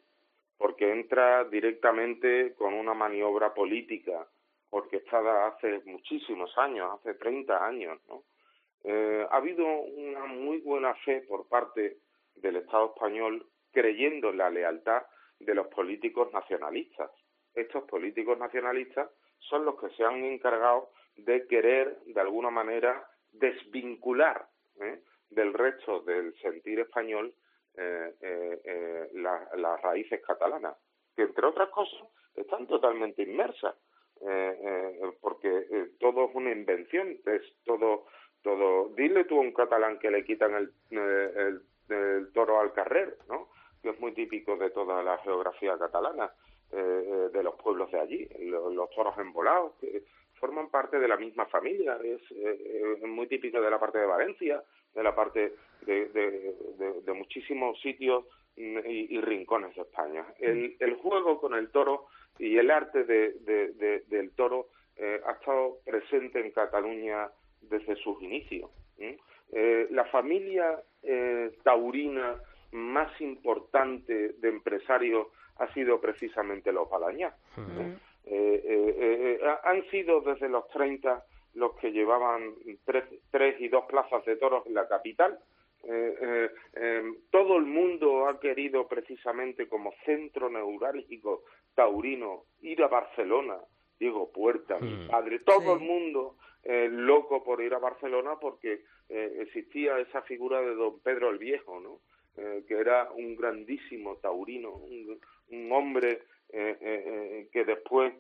[0.57, 4.27] porque entra directamente con una maniobra política
[4.71, 8.23] orquestada hace muchísimos años hace 30 años no
[8.85, 9.65] ha habido
[10.17, 11.99] una muy buena fe por parte
[12.37, 15.03] del Estado español creyendo en la lealtad
[15.41, 17.11] de los políticos nacionalistas.
[17.55, 24.47] Estos políticos nacionalistas son los que se han encargado de querer, de alguna manera, desvincular
[24.81, 25.01] ¿eh?
[25.31, 27.35] del resto del sentir español
[27.77, 30.77] eh, eh, eh las la raíces catalanas,
[31.17, 33.75] que entre otras cosas están totalmente inmersas,
[34.21, 38.07] eh, porque todo es una invención, es todo
[38.45, 38.91] todo.
[38.95, 43.49] Dile tú a un catalán que le quitan el, el, el toro al carrer, ¿no?
[43.83, 46.31] Que es muy típico de toda la geografía catalana,
[46.71, 50.05] eh, de los pueblos de allí, los, toros embolados, que
[50.35, 54.63] forman parte de la misma familia, es, eh, muy típico de la parte de Valencia,
[54.95, 55.55] de la parte
[55.87, 58.25] de, de, muchísimos sitios
[58.57, 60.25] y, y, rincones de España.
[60.39, 62.07] El, el, juego con el toro
[62.39, 67.31] y el arte de, del toro eh, ha estado presente en Cataluña
[67.69, 68.71] desde sus inicios.
[68.99, 69.19] ¿eh?
[69.53, 72.41] Eh, la familia eh, taurina
[72.73, 77.33] más importante de empresarios ha sido precisamente los Balañá.
[77.57, 79.61] Uh -huh.
[79.63, 81.25] han sido desde los 30
[81.55, 85.39] los que llevaban tres, tres y dos plazas de toros en la capital.
[87.31, 93.59] todo el mundo ha querido precisamente como centro neurálgico taurino ir a Barcelona,
[93.99, 95.71] Diego Puerta, mi padre, todo sí.
[95.73, 101.01] el mundo eh, loco por ir a Barcelona porque eh, existía esa figura de don
[101.01, 102.01] Pedro el Viejo, ¿no?
[102.37, 106.23] Eh, que era un grandísimo taurino, un, un hombre
[106.53, 108.13] eh, eh, que después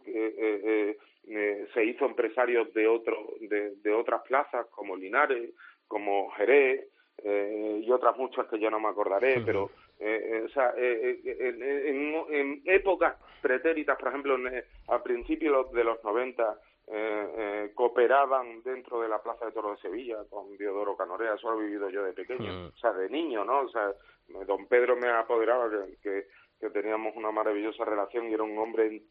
[1.75, 5.51] se hizo empresario de otro de, de, otras plazas como Linares,
[5.89, 6.87] como Jerez
[7.25, 13.17] y otras muchas que ya no me acordaré, pero o sea, en, en, en, épocas
[13.43, 14.39] pretéritas, por ejemplo,
[14.89, 19.79] a principios de los 90 eh, eh, cooperaban dentro de la Plaza de Toro de
[19.79, 22.67] Sevilla con Diodoro Canorea, eso lo he vivido yo de pequeño, mm.
[22.67, 23.61] o sea, de niño, ¿no?
[23.61, 23.93] O sea,
[24.47, 26.27] don Pedro me apoderaba que, que,
[26.61, 29.03] que teníamos una maravillosa relación y era un hombre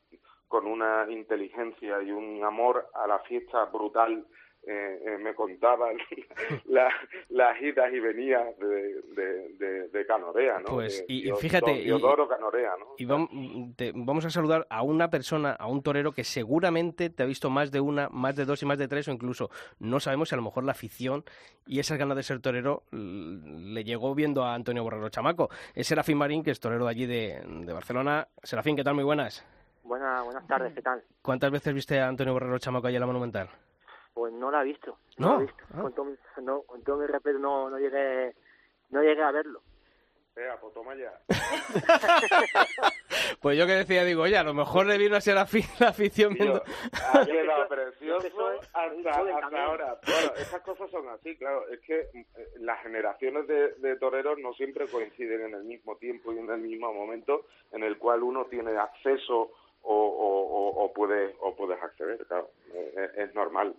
[0.48, 4.26] con una inteligencia y un amor a la fiesta brutal
[4.65, 5.97] eh, eh, me contaban
[6.65, 6.93] las
[7.30, 10.65] la idas y venidas de, de, de, de, Canorea, ¿no?
[10.67, 11.73] Pues, y, y fíjate...
[11.73, 12.95] Diodoro Canorea, ¿no?
[12.97, 13.30] Y vamos,
[13.76, 17.49] te, vamos a saludar a una persona, a un torero que seguramente te ha visto
[17.49, 19.49] más de una, más de dos y más de tres, o incluso
[19.80, 21.26] no sabemos si a lo mejor la afición
[21.67, 25.49] y esas ganas de ser torero le llegó viendo a Antonio Borrero Chamaco.
[25.76, 28.28] Es Serafín Marín, que es torero de allí de, de Barcelona.
[28.41, 28.95] Serafín, ¿qué tal?
[28.95, 29.45] Muy buenas.
[29.84, 31.04] Buena, buenas tardes, ¿qué tal?
[31.21, 33.49] ¿Cuántas veces viste a Antonio Borrero Chamaco allí en la Monumental?
[34.13, 34.97] Pues no la he visto.
[35.17, 35.63] No, no la he visto.
[35.73, 35.82] Ah.
[35.82, 36.08] Con, todo,
[36.41, 38.34] no, con todo mi respeto no, no llegué
[38.89, 39.62] no llegué a verlo.
[40.36, 41.13] Vea, pues toma ya.
[43.41, 45.47] pues yo que decía, digo, oye, a lo mejor le vino a ser la,
[45.80, 46.63] la afición viendo...
[46.91, 49.99] Ha quedado precioso hasta, hasta ahora.
[50.04, 51.67] Bueno, esas cosas son así, claro.
[51.69, 52.26] Es que eh,
[52.58, 56.62] las generaciones de, de, toreros no siempre coinciden en el mismo tiempo y en el
[56.62, 59.52] mismo momento en el cual uno tiene acceso
[59.84, 63.76] o, o, o puedes o puedes acceder, claro, es, es normal.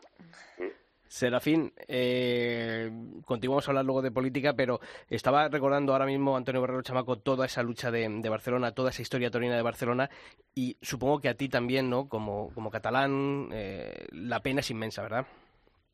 [0.58, 0.84] ¿Mm?
[1.14, 2.90] Serafín, eh,
[3.24, 7.46] continuamos a hablar luego de política, pero estaba recordando ahora mismo, Antonio Barrero Chamaco, toda
[7.46, 10.10] esa lucha de, de, Barcelona, toda esa historia torina de Barcelona,
[10.56, 12.08] y supongo que a ti también, ¿no?
[12.08, 15.24] Como, como catalán, eh, la pena es inmensa, ¿verdad?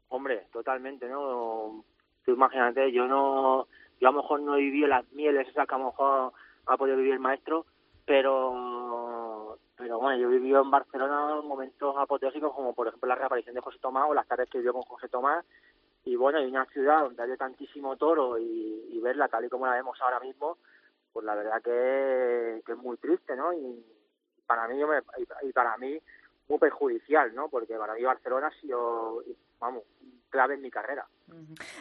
[0.09, 1.85] Hombre, totalmente, ¿no?
[2.25, 3.68] Tú imagínate, yo no,
[4.01, 6.33] yo a lo mejor no he vivido las mieles esas que a lo mejor
[6.64, 7.66] ha podido vivir el maestro,
[8.07, 8.55] pero
[9.81, 13.62] pero bueno, yo he vivido en Barcelona momentos apoteósicos como por ejemplo la reaparición de
[13.62, 15.45] José Tomás o las tardes que vivió con José Tomás
[16.05, 19.73] y bueno, hay una ciudad donde hay tantísimo toro y, verla tal y como la
[19.73, 20.59] vemos ahora mismo,
[21.11, 23.51] pues la verdad que, es muy triste, ¿no?
[23.55, 23.83] Y
[24.47, 24.79] para mí,
[25.43, 25.99] y para mí
[26.49, 27.49] muy perjudicial, ¿no?
[27.49, 29.23] Porque para mí Barcelona ha sido,
[29.59, 29.85] vamos,
[30.31, 31.07] clave en mi carrera.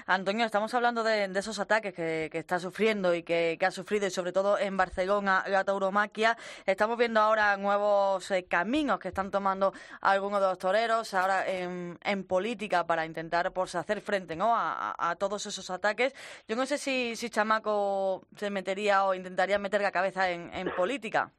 [0.05, 4.31] Antonio, estamos hablando de, esos ataques que, está sufriendo y que, ha sufrido, y sobre
[4.31, 6.37] todo en Barcelona, la tauromaquia.
[6.65, 11.97] Estamos viendo ahora nuevos eh, caminos que están tomando algunos de los toreros, ahora en,
[12.03, 14.55] en política, para intentar pues, hacer frente ¿no?
[14.55, 16.13] a, a, todos esos ataques.
[16.47, 20.73] Yo no sé si, si Chamaco se metería o intentaría meter la cabeza en, en
[20.75, 21.31] política.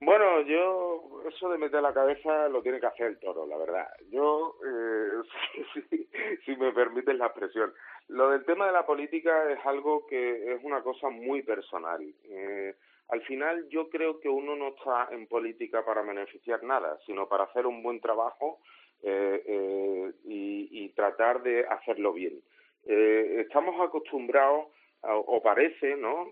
[0.00, 3.88] Bueno, yo eso de meter la cabeza lo tiene que hacer el toro, la verdad.
[4.10, 6.08] Yo, eh,
[6.44, 7.72] si, me permites la expresión,
[8.08, 12.02] lo del tema de la política es algo que es una cosa muy personal.
[12.24, 12.74] Eh,
[13.08, 17.44] al final yo creo que uno no está en política para beneficiar nada, sino para
[17.44, 18.58] hacer un buen trabajo
[19.02, 22.42] eh, eh, y, y tratar de hacerlo bien.
[22.84, 24.66] Eh, estamos acostumbrados
[25.02, 26.28] o parece, ¿no?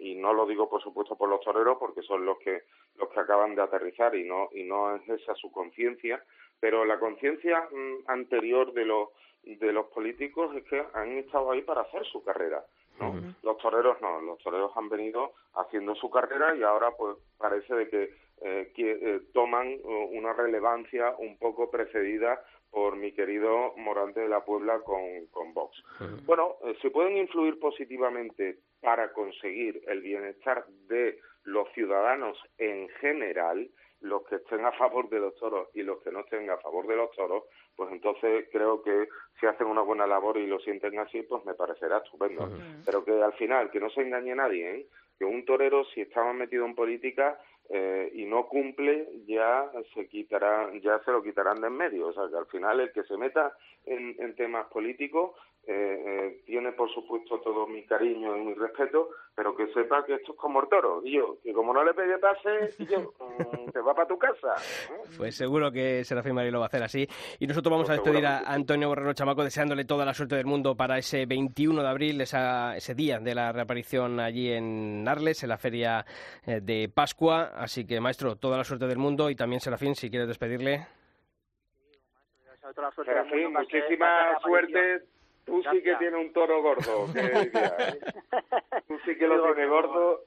[0.00, 2.62] Y no lo digo por supuesto por los toreros porque son los que
[2.96, 6.24] los que acaban de aterrizar y no y no es esa su conciencia,
[6.60, 9.08] pero la conciencia mmm, anterior de los
[9.44, 12.64] de los políticos es que han estado ahí para hacer su carrera,
[12.98, 13.10] ¿no?
[13.10, 13.34] Uh -huh.
[13.42, 17.88] Los toreros no, los toreros han venido haciendo su carrera y ahora pues parece de
[17.88, 24.20] que, eh, que eh, toman uh, una relevancia un poco precedida por mi querido Morante
[24.20, 25.78] de la Puebla con, con Vox.
[26.00, 26.26] Uh -huh.
[26.26, 33.68] Bueno, eh, se pueden influir positivamente para conseguir el bienestar de los ciudadanos en general,
[34.00, 36.86] los que estén a favor de los toros y los que no estén a favor
[36.86, 39.08] de los toros, pues entonces creo que
[39.40, 42.44] si hacen una buena labor y lo sienten así, pues me parecerá estupendo.
[42.44, 42.82] Uh -huh.
[42.84, 44.86] Pero que al final, que no se engañe nadie, ¿eh?
[45.18, 50.70] que un torero, si estaba metido en política, eh, y no cumple, ya se quitará,
[50.80, 52.08] ya se lo quitarán de en medio.
[52.08, 53.52] O sea, que al final el que se meta
[53.84, 55.32] en, en temas políticos
[55.70, 60.14] eh, eh, tiene, por supuesto, todo mi cariño y mi respeto, pero que sepa que
[60.14, 61.02] esto es como el toro.
[61.04, 64.54] Y yo, que como no le pegue pase, yo, mm, te va para tu casa.
[64.90, 65.02] ¿eh?
[65.18, 67.06] Pues seguro que Serafín Marí lo va a hacer así.
[67.38, 70.46] Y nosotros vamos pues a despedir a Antonio Borrero Chamaco deseándole toda la suerte del
[70.46, 75.42] mundo para ese 21 de abril, esa, ese día de la reaparición allí en Arles,
[75.42, 76.06] en la feria
[76.46, 77.50] eh, de Pascua.
[77.54, 80.86] Así que, maestro, toda la suerte del mundo y también Serafín, si quieres despedirle.
[83.04, 85.17] Serafín, muchísima suerte.
[85.48, 87.12] Tú sí que tienes un toro gordo.
[87.12, 87.50] Que,
[88.88, 90.24] tú sí que lo tienes gordo.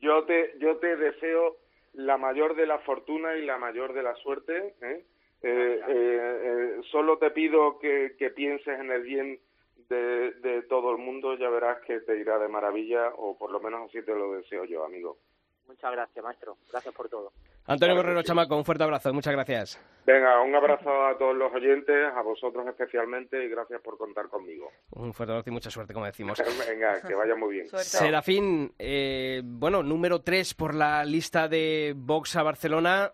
[0.00, 1.56] Yo te, yo te deseo
[1.94, 4.74] la mayor de la fortuna y la mayor de la suerte.
[4.80, 5.04] ¿eh?
[5.42, 9.40] Eh, eh, eh, solo te pido que, que pienses en el bien
[9.88, 11.34] de, de todo el mundo.
[11.36, 14.64] Ya verás que te irá de maravilla, o por lo menos así te lo deseo
[14.64, 15.18] yo, amigo.
[15.66, 16.56] Muchas gracias, maestro.
[16.70, 17.32] Gracias por todo.
[17.66, 18.26] Antonio Guerrero sí.
[18.26, 19.12] Chamaco, un fuerte abrazo.
[19.12, 19.80] Muchas gracias.
[20.04, 24.68] Venga, un abrazo a todos los oyentes, a vosotros especialmente, y gracias por contar conmigo.
[24.90, 26.42] Un fuerte abrazo y mucha suerte, como decimos.
[26.68, 27.68] Venga, que vaya muy bien.
[27.68, 33.12] Serafín, eh, bueno, número 3 por la lista de Vox a Barcelona.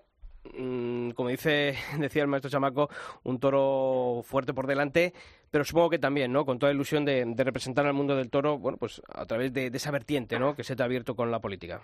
[0.54, 2.88] Mm, como dice, decía el maestro Chamaco,
[3.24, 5.12] un toro fuerte por delante,
[5.50, 6.46] pero supongo que también, ¿no?
[6.46, 9.52] Con toda la ilusión de, de representar al mundo del toro, bueno, pues a través
[9.52, 10.54] de, de esa vertiente, ¿no?
[10.54, 11.82] Que se te ha abierto con la política.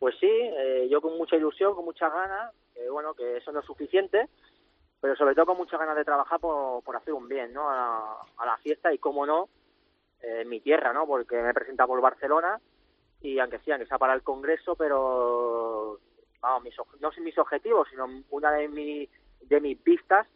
[0.00, 3.60] Pues sí, eh, yo con mucha ilusión, con muchas ganas, eh, bueno, que eso no
[3.60, 4.28] es suficiente,
[4.98, 7.68] pero sobre todo con muchas ganas de trabajar por, por hacer un bien, ¿no?
[7.70, 9.50] A, a la fiesta y, cómo no,
[10.22, 11.06] eh, en mi tierra, ¿no?
[11.06, 12.58] Porque me he presentado por Barcelona
[13.20, 15.98] y aunque sí, aunque sea para el Congreso, pero,
[16.40, 19.06] vamos, mis, no sin mis objetivos, sino una de, mi,
[19.42, 20.26] de mis vistas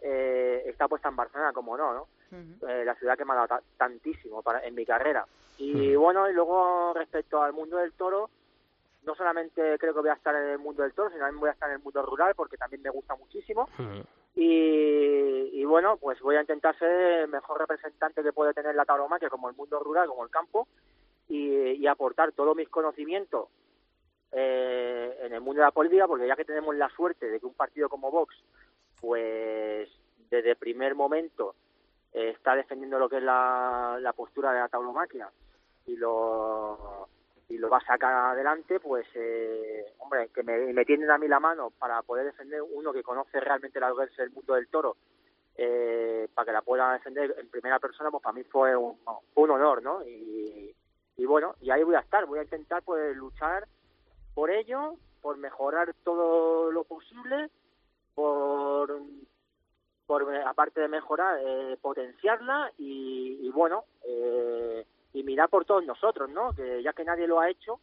[0.00, 2.08] eh, está puesta en Barcelona, como no, ¿no?
[2.32, 2.68] Uh -huh.
[2.70, 5.24] eh, la ciudad que me ha dado tantísimo para, en mi carrera.
[5.58, 6.00] Y uh -huh.
[6.00, 8.28] bueno, y luego respecto al mundo del toro,
[9.04, 11.48] no solamente creo que voy a estar en el mundo del toro, sino también voy
[11.48, 13.68] a estar en el mundo rural porque también me gusta muchísimo.
[13.78, 14.04] -huh.
[14.34, 18.84] y, y, bueno, pues voy a intentar ser el mejor representante que puede tener la
[18.84, 20.68] tauromaquia como el mundo rural, como el campo,
[21.28, 23.48] y, y aportar todos mis conocimientos
[24.32, 27.46] eh, en el mundo de la política, porque ya que tenemos la suerte de que
[27.46, 28.34] un partido como Vox,
[29.00, 29.88] pues
[30.30, 31.54] desde primer momento
[32.12, 35.30] eh, está defendiendo lo que es la, la postura de la tauromaquia
[35.86, 37.08] y lo
[37.52, 41.28] y lo va a sacar adelante, pues, eh, hombre, que me, me tienden a mí
[41.28, 44.68] la mano para poder defender uno que conoce realmente la que es el mundo del
[44.68, 44.96] toro,
[45.56, 48.96] eh, para que la pueda defender en primera persona, pues para mí fue un,
[49.34, 50.02] honor, ¿no?
[50.02, 50.74] Y,
[51.18, 53.68] y bueno, y ahí voy a estar, voy a intentar pues luchar
[54.34, 57.50] por ello, por mejorar todo lo posible,
[58.14, 58.98] por,
[60.06, 66.30] por aparte de mejorar, eh, potenciarla y, y bueno, eh, y mirar por todos nosotros,
[66.30, 66.54] ¿no?
[66.54, 67.80] Que ya que nadie lo ha hecho,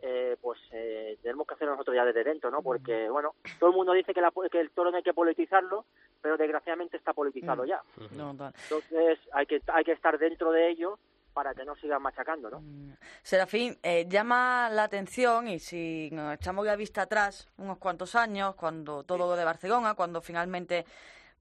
[0.00, 2.62] eh, pues eh, tenemos que hacerlo nosotros ya desde dentro, ¿no?
[2.62, 5.86] Porque, bueno, todo el mundo dice que, la, que el toro no hay que politizarlo,
[6.20, 7.82] pero desgraciadamente está politizado ya.
[8.12, 8.30] No.
[8.30, 10.98] Entonces hay que, hay que estar dentro de ello
[11.32, 12.62] para que no sigan machacando, ¿no?
[13.22, 18.54] Serafín, eh, llama la atención y si nos echamos la vista atrás unos cuantos años,
[18.54, 20.84] cuando todo lo de Barcelona, cuando finalmente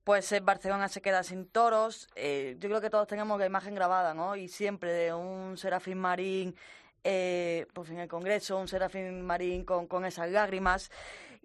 [0.03, 3.75] pues eh, Barcelona se queda sin toros, eh, yo creo que todos tenemos la imagen
[3.75, 4.35] grabada, ¿no?
[4.35, 6.55] Y siempre de un Serafín Marín,
[7.03, 10.91] eh, pues en el Congreso, un Serafín Marín con, con esas lágrimas.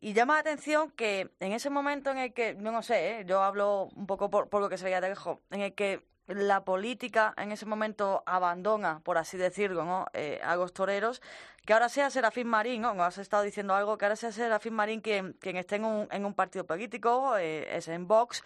[0.00, 3.24] Y llama la atención que en ese momento en el que, no, sé, ¿eh?
[3.26, 6.04] yo hablo un poco por, por lo que se veía de lejos, en el que
[6.28, 10.06] la política en ese momento abandona, por así decirlo, ¿no?
[10.12, 11.22] Eh, a los toreros,
[11.64, 12.90] que ahora sea Serafín Marín, ¿no?
[13.02, 16.24] Has estado diciendo algo, que ahora sea Serafín Marín quien, quien esté en un, en
[16.24, 18.44] un partido político, eh, es en Vox.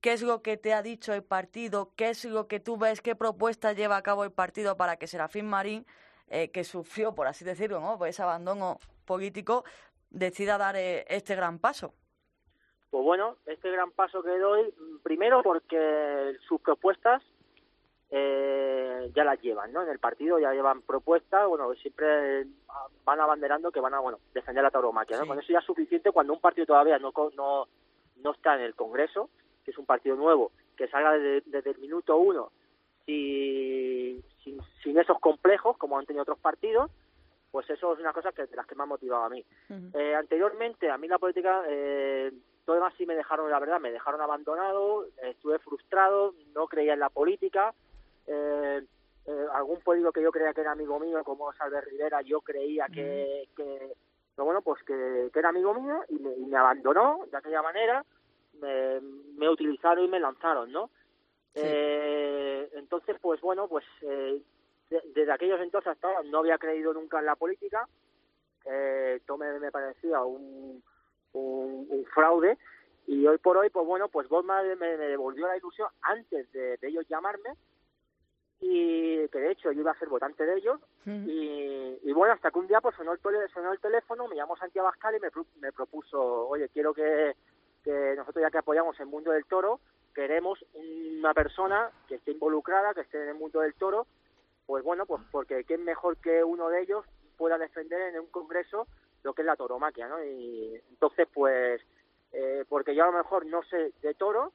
[0.00, 1.92] ¿Qué es lo que te ha dicho el partido?
[1.96, 3.00] ¿Qué es lo que tú ves?
[3.00, 5.86] ¿Qué propuesta lleva a cabo el partido para que Serafín Marín,
[6.28, 7.96] eh, que sufrió, por así decirlo, ¿no?
[7.98, 9.64] Pues ese abandono político,
[10.10, 11.94] decida dar eh, este gran paso?
[12.96, 17.22] Pues bueno, este gran paso que doy, primero porque sus propuestas
[18.10, 19.82] eh, ya las llevan, ¿no?
[19.82, 22.46] En el partido ya llevan propuestas, bueno, siempre
[23.04, 25.24] van abanderando que van a, bueno, defender la tauromaquia, ¿no?
[25.24, 25.28] Sí.
[25.28, 27.68] Con eso ya es suficiente cuando un partido todavía no, no,
[28.22, 29.28] no está en el Congreso,
[29.62, 32.50] que es un partido nuevo, que salga desde, desde el minuto uno
[33.04, 36.90] si- sin, sin esos complejos, como han tenido otros partidos,
[37.50, 39.44] pues eso es una cosa que de las que me ha motivado a mí.
[39.92, 42.32] Eh, anteriormente, a mí la política, eh,
[42.66, 47.00] todo demás sí me dejaron, la verdad, me dejaron abandonado, estuve frustrado, no creía en
[47.00, 47.72] la política.
[48.26, 48.84] eh,
[49.28, 52.86] eh, algún político que yo creía que era amigo mío, como Salve Rivera, yo creía
[52.86, 53.96] que, que
[54.36, 57.60] pero bueno, pues que, que era amigo mío y me, y me abandonó de aquella
[57.62, 58.04] manera,
[58.60, 60.90] me, me utilizaron y me lanzaron, ¿no?
[61.54, 64.40] Eh, entonces, pues bueno, pues eh,
[64.90, 67.88] de- desde aquellos entonces hasta ahora no había creído nunca en la política,
[68.64, 70.82] eh, todo me, me parecía un,
[71.36, 72.58] un, un fraude
[73.06, 76.76] y hoy por hoy, pues bueno, pues Vox me, me devolvió la ilusión antes de,
[76.76, 77.50] de ellos llamarme
[78.60, 82.50] y que de hecho yo iba a ser votante de ellos y, y bueno, hasta
[82.50, 83.20] que un día pues sonó el,
[83.52, 85.28] sonó el teléfono, me llamó Santiago Abascal y me,
[85.60, 87.36] me propuso, oye, quiero que,
[87.84, 89.78] que nosotros ya que apoyamos el mundo del toro,
[90.14, 94.06] queremos una persona que esté involucrada, que esté en el mundo del toro,
[94.66, 97.04] pues bueno, pues porque quién mejor que uno de ellos
[97.36, 98.88] pueda defender en un congreso
[99.26, 100.24] lo que es la toromaquia, ¿no?
[100.24, 101.82] Y entonces, pues,
[102.32, 104.52] eh, porque yo a lo mejor no sé de toro,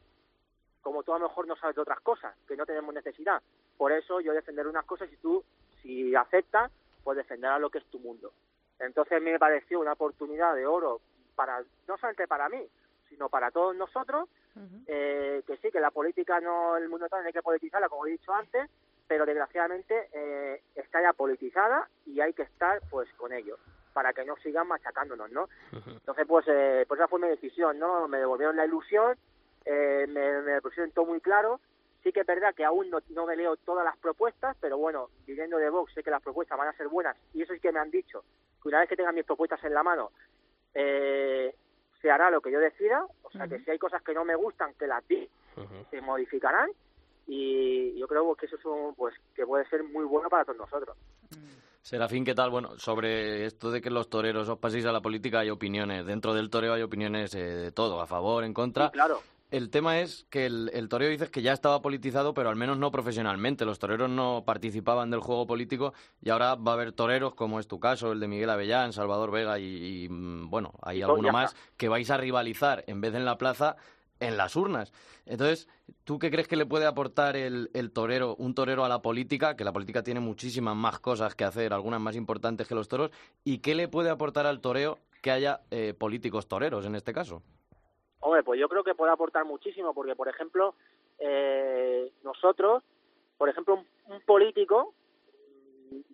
[0.81, 3.41] como tú a lo mejor no sabes de otras cosas, que no tenemos necesidad.
[3.77, 5.43] Por eso yo defender unas cosas y tú,
[5.81, 6.71] si aceptas,
[7.03, 8.31] pues defenderás lo que es tu mundo.
[8.79, 11.01] Entonces me pareció una oportunidad de oro
[11.35, 12.65] para no solamente para mí,
[13.09, 14.29] sino para todos nosotros,
[14.87, 18.33] eh, que sí, que la política no, el mundo hay que politizarla, como he dicho
[18.33, 18.69] antes,
[19.07, 23.59] pero desgraciadamente eh, está ya politizada y hay que estar pues con ellos
[23.93, 25.49] para que no sigan machacándonos, ¿no?
[25.71, 28.07] Entonces, pues, eh, pues esa fue mi decisión, ¿no?
[28.07, 29.17] Me devolvieron la ilusión,
[29.65, 31.59] eh, me, me pusieron todo muy claro.
[32.03, 35.09] Sí que es verdad que aún no, no me leo todas las propuestas, pero bueno,
[35.27, 37.71] viniendo de Vox sé que las propuestas van a ser buenas y eso sí que
[37.71, 38.23] me han dicho,
[38.61, 40.09] que una vez que tengan mis propuestas en la mano,
[40.73, 41.53] eh,
[42.01, 44.33] se hará lo que yo decida, o sea que si hay cosas que no me
[44.33, 45.29] gustan, que las di,
[45.91, 46.71] se modificarán
[47.27, 50.57] y yo creo que eso es un, pues que puede ser muy bueno para todos
[50.57, 50.97] nosotros.
[51.81, 52.51] Serafín, ¿qué tal?
[52.51, 56.05] Bueno, sobre esto de que los toreros os paséis a la política hay opiniones.
[56.05, 58.87] Dentro del toreo hay opiniones eh, de todo, a favor, en contra.
[58.87, 59.21] Sí, claro.
[59.49, 62.77] El tema es que el, el toreo dices que ya estaba politizado, pero al menos
[62.77, 63.65] no profesionalmente.
[63.65, 67.67] Los toreros no participaban del juego político y ahora va a haber toreros, como es
[67.67, 71.33] tu caso, el de Miguel Avellán, Salvador Vega y, y, mm, bueno, hay Y alguno
[71.33, 73.75] más, que vais a rivalizar en vez de en la plaza
[74.21, 74.93] en las urnas.
[75.25, 75.67] Entonces,
[76.05, 79.57] ¿tú qué crees que le puede aportar el, el torero, un torero a la política?
[79.57, 83.11] Que la política tiene muchísimas más cosas que hacer, algunas más importantes que los toros.
[83.43, 87.43] ¿Y qué le puede aportar al toreo que haya eh, políticos toreros en este caso?
[88.21, 90.75] Hombre, pues yo creo que puede aportar muchísimo, porque, por ejemplo,
[91.19, 92.83] eh, nosotros,
[93.37, 94.93] por ejemplo, un, político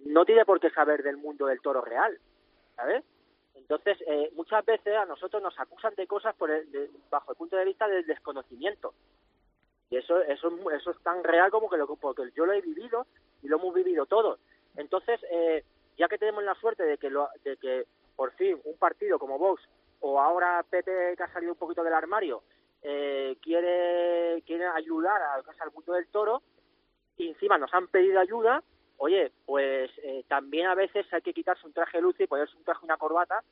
[0.06, 2.18] no tiene por qué saber del mundo del toro real,
[2.76, 3.04] ¿sabes?
[3.70, 7.38] Entonces, eh, muchas veces a nosotros nos acusan de cosas por el- de- bajo el
[7.38, 8.94] punto de vista del desconocimiento.
[9.90, 13.06] Y eso, eso, eso es tan real como que lo, porque yo lo he vivido
[13.42, 14.40] y lo hemos vivido todos.
[14.76, 15.64] Entonces, eh,
[15.98, 19.38] ya que tenemos la suerte de que, lo, de que por fin un partido como
[19.38, 19.62] Vox
[20.00, 22.44] o ahora PP que ha salido un poquito del armario
[22.84, 26.42] eh, quiere, quiere ayudar a, al mundo del toro
[27.18, 28.64] y encima nos han pedido ayuda,
[28.98, 32.64] oye, pues eh, también a veces hay que quitarse un traje luz y ponerse un
[32.64, 33.44] traje una corbata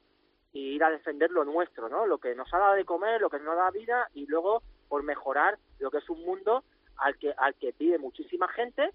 [0.53, 2.05] y ir a defender lo nuestro, ¿no?
[2.05, 5.03] Lo que nos ha dado de comer, lo que nos da vida y luego por
[5.03, 6.63] mejorar lo que es un mundo
[6.97, 8.91] al que al que pide muchísima gente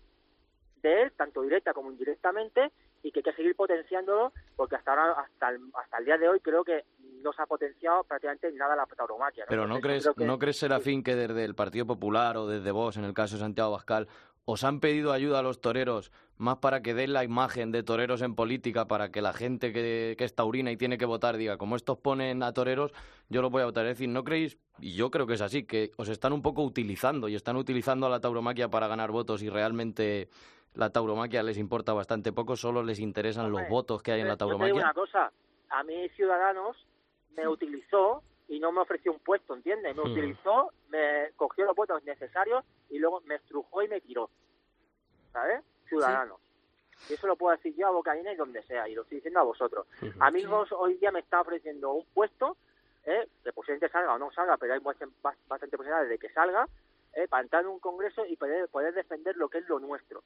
[0.82, 2.70] de él, tanto directa como indirectamente,
[3.02, 6.28] y que hay que seguir potenciándolo porque hasta ahora hasta el, hasta el día de
[6.28, 6.84] hoy creo que
[7.22, 9.44] no se ha potenciado prácticamente nada la tauromaquia.
[9.48, 13.04] Pero no crees, no crees Serafín que desde el Partido Popular o desde vos, en
[13.04, 14.08] el caso de Santiago Bascal,
[14.52, 18.20] os han pedido ayuda a los toreros más para que den la imagen de toreros
[18.20, 21.56] en política, para que la gente que, que es taurina y tiene que votar diga,
[21.56, 22.92] como estos ponen a toreros,
[23.28, 23.86] yo los voy a votar.
[23.86, 26.64] Es decir, ¿no creéis, y yo creo que es así, que os están un poco
[26.64, 30.28] utilizando y están utilizando a la tauromaquia para ganar votos y realmente
[30.74, 34.36] la tauromaquia les importa bastante poco, solo les interesan los votos que hay en la
[34.36, 34.74] tauromaquia?
[34.74, 35.30] una cosa,
[35.68, 36.76] a mí Ciudadanos
[37.36, 39.94] me utilizó y no me ofreció un puesto, ¿entiendes?
[39.94, 44.28] Me utilizó, me cogió los votos necesarios y luego me estrujó y me tiró.
[45.32, 45.62] ¿Sabes?
[45.88, 46.40] Ciudadanos.
[47.08, 49.38] Y eso lo puedo decir yo a Bocaína y donde sea, y lo estoy diciendo
[49.38, 49.86] a vosotros.
[50.18, 52.56] Amigos, hoy día me está ofreciendo un puesto,
[53.04, 53.28] ¿eh?
[53.44, 56.68] que posiblemente salga o no salga, pero hay bastante posibilidades de que salga,
[57.14, 57.28] ¿eh?
[57.28, 60.24] para entrar en un congreso y poder, poder defender lo que es lo nuestro.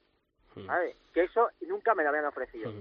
[0.66, 0.96] ¿Sabes?
[1.12, 2.72] Que eso nunca me lo habían ofrecido.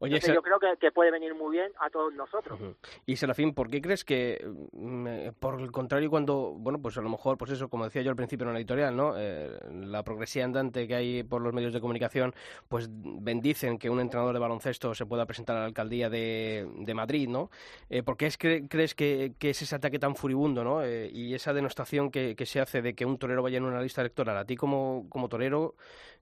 [0.00, 2.58] Oye, yo creo que, puede venir muy bien a todos nosotros.
[3.06, 7.08] Y Serafín, ¿por qué crees que, mm, por el contrario, cuando, bueno, pues a lo
[7.08, 9.14] mejor, pues eso, como decía yo al principio en la editorial, ¿no?
[9.16, 12.34] Eh, la progresía andante que hay por los medios de comunicación,
[12.68, 16.94] pues bendicen que un entrenador de baloncesto se pueda presentar a la alcaldía de, de
[16.94, 17.50] Madrid, ¿no?
[17.90, 20.82] Eh, ¿Por qué es, crees que, es ese ataque tan furibundo, ¿no?
[20.84, 23.80] Eh, y esa denostación que, que, se hace de que un torero vaya en una
[23.80, 24.36] lista electoral.
[24.36, 25.74] A ti como, como torero,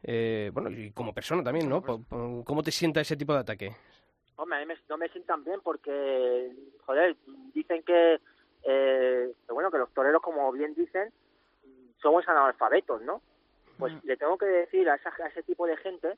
[0.09, 1.83] eh, bueno, y como persona también, ¿no?
[1.83, 3.73] ¿Cómo te sienta ese tipo de ataque?
[4.37, 6.53] Hombre, a mí no me sientan bien porque,
[6.85, 7.17] joder,
[7.53, 8.21] dicen que,
[8.63, 11.13] eh, bueno, que los toreros, como bien dicen,
[12.01, 13.21] somos analfabetos, ¿no?
[13.79, 16.17] Pues le tengo que decir a, a ese tipo de gente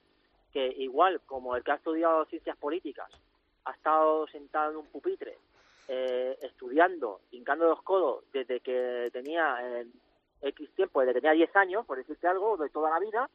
[0.53, 3.11] que igual como el que ha estudiado ciencias políticas,
[3.65, 5.39] ha estado sentado en un pupitre,
[5.89, 9.87] eh, estudiando, hincando los codos desde que tenía eh,
[10.43, 13.31] X tiempo, desde que tenía 10 años, por decirte algo, de toda la vida,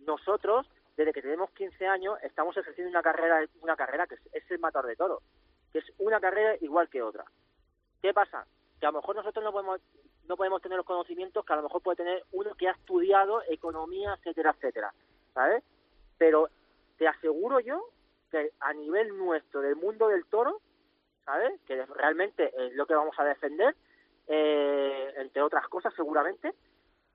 [0.00, 0.66] nosotros,
[0.96, 4.84] desde que tenemos 15 años, estamos ejerciendo una carrera, una carrera que es, el matar
[4.86, 5.22] de toro,
[5.72, 7.24] que es una carrera igual que otra.
[8.02, 8.46] ¿Qué pasa?
[8.80, 9.80] Que a lo mejor nosotros no podemos,
[10.28, 13.42] no podemos tener los conocimientos que a lo mejor puede tener uno que ha estudiado
[13.48, 14.94] economía, etcétera, etcétera,
[15.32, 15.62] ¿sabes?
[16.18, 16.48] Pero
[16.98, 17.88] te aseguro yo
[18.30, 20.60] que a nivel nuestro del mundo del toro,
[21.24, 21.60] ¿sabes?
[21.66, 23.74] Que realmente es lo que vamos a defender,
[24.26, 26.54] eh, entre otras cosas seguramente,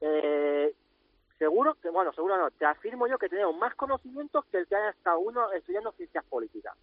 [0.02, 0.74] eh,
[1.40, 4.76] seguro que, bueno, seguro no, te afirmo yo que tenemos más conocimientos que el que
[4.76, 6.76] haya estado uno estudiando ciencias políticas.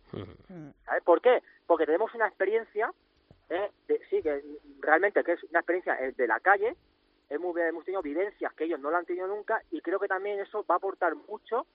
[0.84, 1.42] ¿Sabes por qué?
[1.66, 2.92] Porque tenemos una experiencia,
[3.50, 3.70] eh,
[4.10, 4.42] sí, que
[4.80, 6.74] realmente que es una experiencia eh, de la calle,
[7.28, 10.40] hemos, hemos tenido vivencias que ellos no lo han tenido nunca y creo que también
[10.40, 11.66] eso va a aportar mucho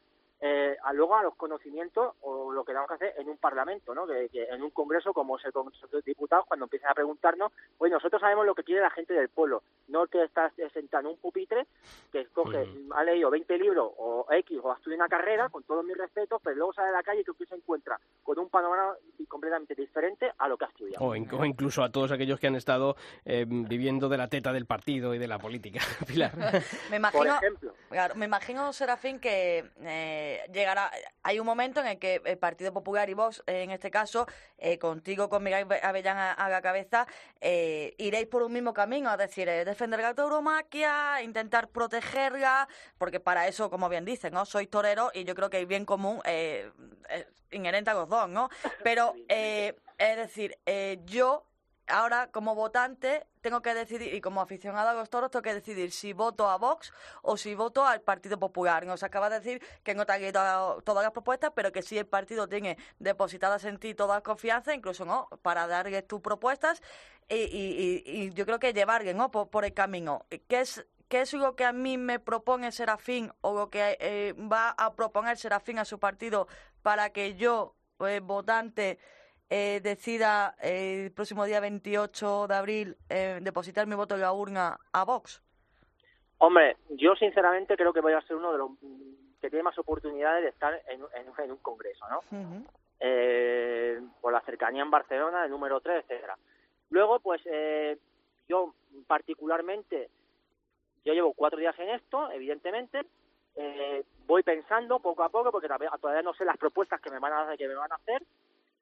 [0.44, 3.94] eh, a luego a los conocimientos o lo que tenemos que hacer en un parlamento,
[3.94, 4.08] ¿no?
[4.08, 7.92] Que, en un congreso como es el Congreso de Diputados, cuando empiezan a preguntarnos, pues
[7.92, 11.18] nosotros sabemos lo que quiere la gente del pueblo, no que estás sentado en un
[11.18, 11.68] pupitre,
[12.12, 15.86] que escoge, ha leído 20 libros o X o ha estudiado una carrera, con todos
[15.86, 18.96] mis respetos, pero luego sale a la calle y que se encuentra con un panorama
[19.28, 21.06] completamente diferente a lo que ha estudiado.
[21.06, 25.14] O, incluso a todos aquellos que han estado eh, viviendo de la teta del partido
[25.14, 26.32] y de la política, Pilar.
[26.90, 27.40] me imagino,
[28.16, 29.70] me imagino, Serafín, que...
[29.82, 30.92] Eh, llegará,
[31.24, 34.28] hay un momento en el que el Partido Popular y vos, en este caso,
[34.58, 37.08] eh, contigo, con Miguel Avellán a, la cabeza,
[37.40, 42.68] eh, iréis por un mismo camino, es decir, eh, defender la tauromaquia, intentar protegerla,
[42.98, 44.46] porque para eso, como bien dicen, ¿no?
[44.46, 46.66] Sois torero y yo creo que hay bien común es
[47.52, 48.50] inherente a los dos, ¿no?
[48.84, 49.76] Pero, es
[50.18, 50.58] decir,
[51.06, 51.51] yo
[51.92, 55.92] ahora como votante tengo que decidir, y como aficionado a los toros, tengo que decidir
[55.92, 58.86] si voto a Vox o si voto al Partido Popular.
[58.86, 62.06] Nos acaba de decir que no ha leído todas las propuestas, pero que sí el
[62.06, 66.82] partido tiene depositadas en ti toda la confianza, incluso no, para darle tus propuestas
[67.30, 69.32] y, yo creo que llevarle ¿no?
[69.32, 70.26] por, el camino.
[70.48, 74.34] ¿Qué es, ¿Qué es lo que a mí me propone Serafín o lo que eh,
[74.34, 76.48] va a proponer Serafín a su partido
[76.82, 79.00] para que yo, eh, votante,
[79.54, 84.32] eh, decida eh, el próximo día 28 de abril eh, depositar mi voto en la
[84.32, 85.44] urna a Vox?
[86.38, 88.72] Hombre, yo sinceramente creo que voy a ser uno de los
[89.42, 92.22] que tiene más oportunidades de estar en, un congreso, ¿no?
[94.22, 96.38] por la cercanía en Barcelona, el número 3, etcétera.
[96.90, 97.42] Luego, pues
[98.48, 98.74] yo
[99.06, 100.10] particularmente,
[101.04, 103.02] yo llevo cuatro días en esto, evidentemente,
[104.28, 107.34] voy pensando poco a poco, porque todavía, todavía no sé las propuestas que me van
[107.34, 108.24] a, que me van a hacer,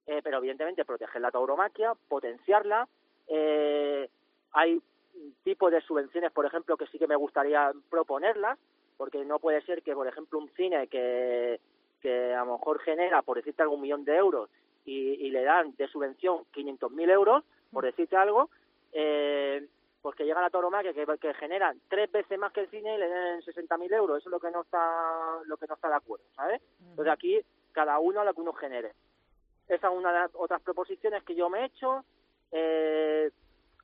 [0.10, 2.88] eh, pero evidentemente proteger la tauromaquia, potenciarla.
[3.28, 4.10] Eh,
[4.54, 4.82] hay
[5.44, 8.58] tipos de subvenciones, por ejemplo, que sí que me gustaría proponerlas,
[8.98, 11.60] porque no puede ser que, por ejemplo, un cine que,
[12.02, 14.50] que a lo mejor genera, por decirte algún millón de euros,
[14.84, 18.50] y, y le dan de subvención 500.000 euros, por decirte algo,
[18.92, 19.68] eh,
[20.02, 22.98] pues que llega la tauromaquia que, que genera tres veces más que el cine y
[22.98, 24.18] le den 60.000 euros.
[24.18, 26.62] Eso es lo que no está lo que no está de acuerdo, ¿sabes?
[26.80, 27.40] Entonces aquí
[27.74, 28.94] cada uno lo que uno genere.
[29.70, 32.04] Esa es una de las otras proposiciones que yo me he hecho.
[32.52, 33.30] Eh,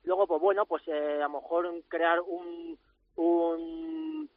[0.04, 2.78] luego, pues bueno, pues eh, a lo mejor crear un,
[3.16, 4.28] un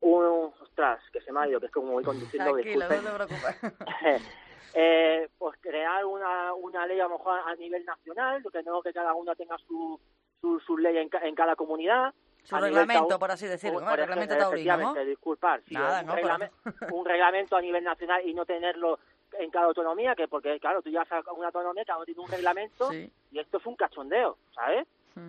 [0.00, 3.34] un ostras que se me ha ido que es como voy conduciendo Tranquilo, no te
[3.34, 3.56] preocupes.
[4.74, 8.92] eh, pues crear una, una ley a lo mejor a nivel nacional, que no que
[8.92, 9.98] cada uno tenga su,
[10.40, 12.12] su, su ley en, ca- en cada comunidad.
[12.42, 13.92] Su reglamento, por así decirlo, ¿no?
[13.92, 14.94] El reglamento taurino, ¿no?
[15.04, 18.98] disculpar, sí, Nada, un, no, pero- un reglamento a nivel nacional y no tenerlo
[19.38, 22.28] en cada autonomía, que porque claro, tú ya a una autonomía, cada uno tiene un
[22.30, 23.10] reglamento Sí.
[23.30, 24.86] y esto es un cachondeo, ¿sabes?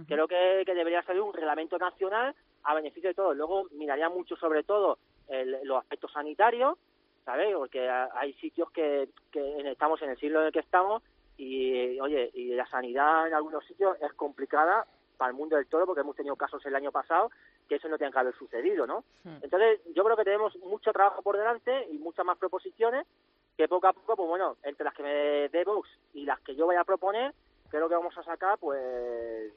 [0.07, 2.33] Creo que, que debería salir un reglamento nacional
[2.63, 3.35] a beneficio de todos.
[3.35, 4.97] Luego miraría mucho sobre todo
[5.27, 6.77] el- los aspectos sanitarios,
[7.25, 7.53] ¿sabes?
[7.55, 11.03] Porque ha- hay sitios que, que estamos en el siglo en el que estamos
[11.37, 14.85] y, oye, y la sanidad en algunos sitios es complicada
[15.17, 17.29] para el mundo del toro porque hemos tenido casos el año pasado
[17.67, 19.03] que eso no tenga que haber sucedido, ¿no?
[19.41, 23.05] Entonces, yo creo que tenemos mucho trabajo por delante y muchas más proposiciones
[23.57, 26.55] que poco a poco, pues bueno, entre las que me dé Vox y las que
[26.55, 27.33] yo vaya a proponer,
[27.69, 29.51] creo que vamos a sacar, pues,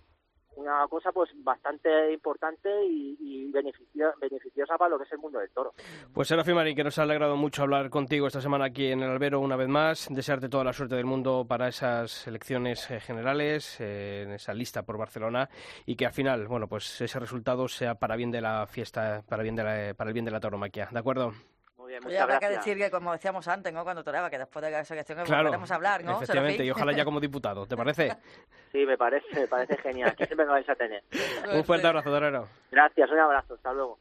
[0.57, 5.38] una cosa pues bastante importante y, y beneficio- beneficiosa para lo que es el mundo
[5.38, 5.74] del toro.
[6.14, 9.11] Pues Serafín Marín, que nos ha alegrado mucho hablar contigo esta semana aquí en el
[9.11, 10.09] Albero una vez más.
[10.11, 14.82] Desearte toda la suerte del mundo para esas elecciones eh, generales, eh, en esa lista
[14.82, 15.51] por Barcelona
[15.84, 19.42] y que al final, bueno, pues ese resultado sea para bien de la fiesta, para
[19.42, 20.88] bien de la, para el bien de la tauromaquia.
[20.90, 21.32] ¿De acuerdo?
[22.01, 23.82] Bien, muchas habrá que decir que, como decíamos antes, ¿no?
[23.84, 25.53] Cuando toreaba, que después de la selección Claro.
[25.53, 26.16] a hablar, ¿no?
[26.16, 28.16] Efectivamente, y ojalá ya como diputado, ¿te parece?
[28.72, 30.14] Sí, me parece, me parece genial.
[30.16, 31.03] Que siempre me vais a tener.
[31.53, 32.49] Un fuerte abrazo, Torero.
[32.70, 33.99] Gracias, un abrazo, hasta luego.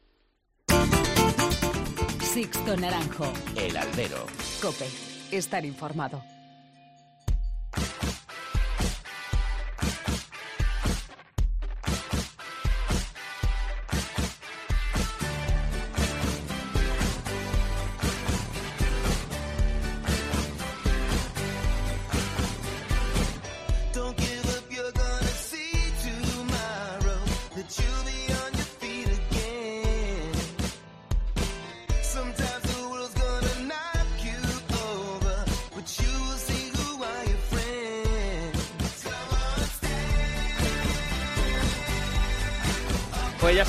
[2.20, 3.32] Sixto Naranjo.
[3.56, 4.26] El albero.
[4.62, 4.86] Cope.
[5.32, 6.22] Estar informado.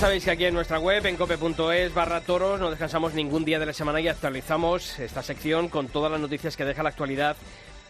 [0.07, 3.67] Sabéis que aquí en nuestra web, en cope.es barra toros, no descansamos ningún día de
[3.67, 7.35] la semana y actualizamos esta sección con todas las noticias que deja la actualidad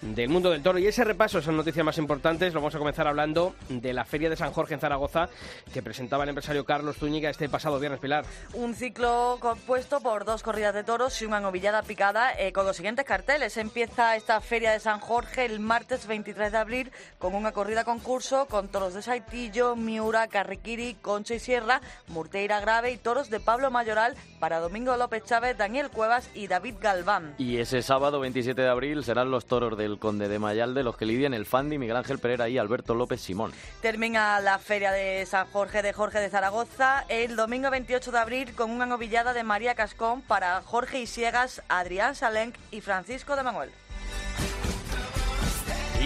[0.01, 0.79] del mundo del toro.
[0.79, 4.31] Y ese repaso, esas noticias más importantes, lo vamos a comenzar hablando de la Feria
[4.31, 5.29] de San Jorge en Zaragoza,
[5.73, 8.25] que presentaba el empresario Carlos Zúñiga este pasado viernes, Pilar.
[8.55, 12.77] Un ciclo compuesto por dos corridas de toros y una novillada picada eh, con los
[12.77, 13.57] siguientes carteles.
[13.57, 18.47] Empieza esta feria de San Jorge el martes 23 de abril con una corrida concurso
[18.47, 23.71] con toros de Saitillo, Miura, Carriquiri, Concha y Sierra, Murteira Grave y toros de Pablo
[23.71, 27.35] Mayoral para Domingo López Chávez, Daniel Cuevas y David Galván.
[27.39, 31.07] Y ese sábado 27 de abril serán los toros del Conde de Mayalde los que
[31.07, 33.53] lidian el Fandi, Miguel Ángel Pereira y Alberto López Simón.
[33.81, 38.55] Termina la feria de San Jorge de Jorge de Zaragoza el domingo 28 de abril
[38.55, 43.71] con una novillada de María Cascón para Jorge Isiegas, Adrián Salenc y Francisco de Manuel.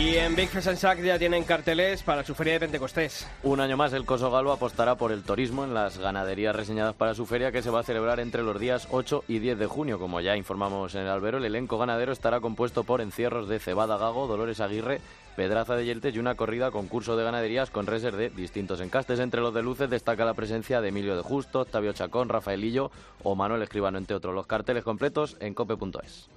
[0.01, 3.29] Y en Big Fest and Sack ya tienen carteles para su Feria de Pentecostés.
[3.43, 7.15] Un año más el Coso Galo apostará por el turismo en las ganaderías reseñadas para
[7.15, 9.99] su feria que se va a celebrar entre los días 8 y 10 de junio.
[9.99, 13.99] Como ya informamos en el albero, el elenco ganadero estará compuesto por encierros de Cebada
[13.99, 15.03] Gago, Dolores Aguirre,
[15.37, 19.21] Pedraza de Yeltes y una corrida concurso de ganaderías con reses de distintos encastes.
[19.21, 22.91] Entre los de luces destaca la presencia de Emilio de Justo, Octavio Chacón, Rafaelillo
[23.23, 24.35] o Manuel Escribano, entre otros.
[24.35, 26.31] Los carteles completos en cope.es.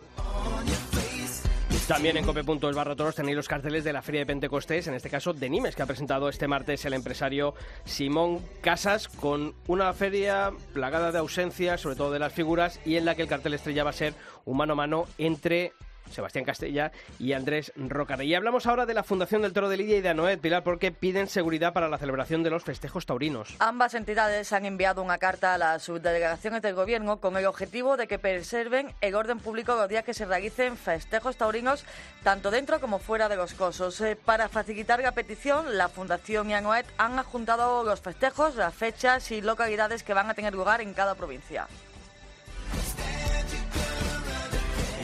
[1.87, 5.09] También en cope.es barra toros tenéis los carteles de la Feria de Pentecostés, en este
[5.09, 10.53] caso de Nimes, que ha presentado este martes el empresario Simón Casas, con una feria
[10.73, 13.83] plagada de ausencias, sobre todo de las figuras, y en la que el cartel estrella
[13.83, 14.13] va a ser
[14.45, 15.73] un mano a mano entre
[16.11, 18.25] Sebastián Castella y Andrés Rocaré.
[18.25, 20.91] Y hablamos ahora de la Fundación del Toro de Lidia y de Anoet Pilar, porque
[20.91, 23.55] piden seguridad para la celebración de los festejos taurinos.
[23.59, 28.07] Ambas entidades han enviado una carta a las subdelegaciones del Gobierno con el objetivo de
[28.07, 31.85] que preserven el orden público los días que se realicen festejos taurinos,
[32.23, 33.99] tanto dentro como fuera de los cosos.
[34.01, 39.31] Eh, para facilitar la petición, la Fundación y ANOET han adjuntado los festejos, las fechas
[39.31, 41.67] y localidades que van a tener lugar en cada provincia.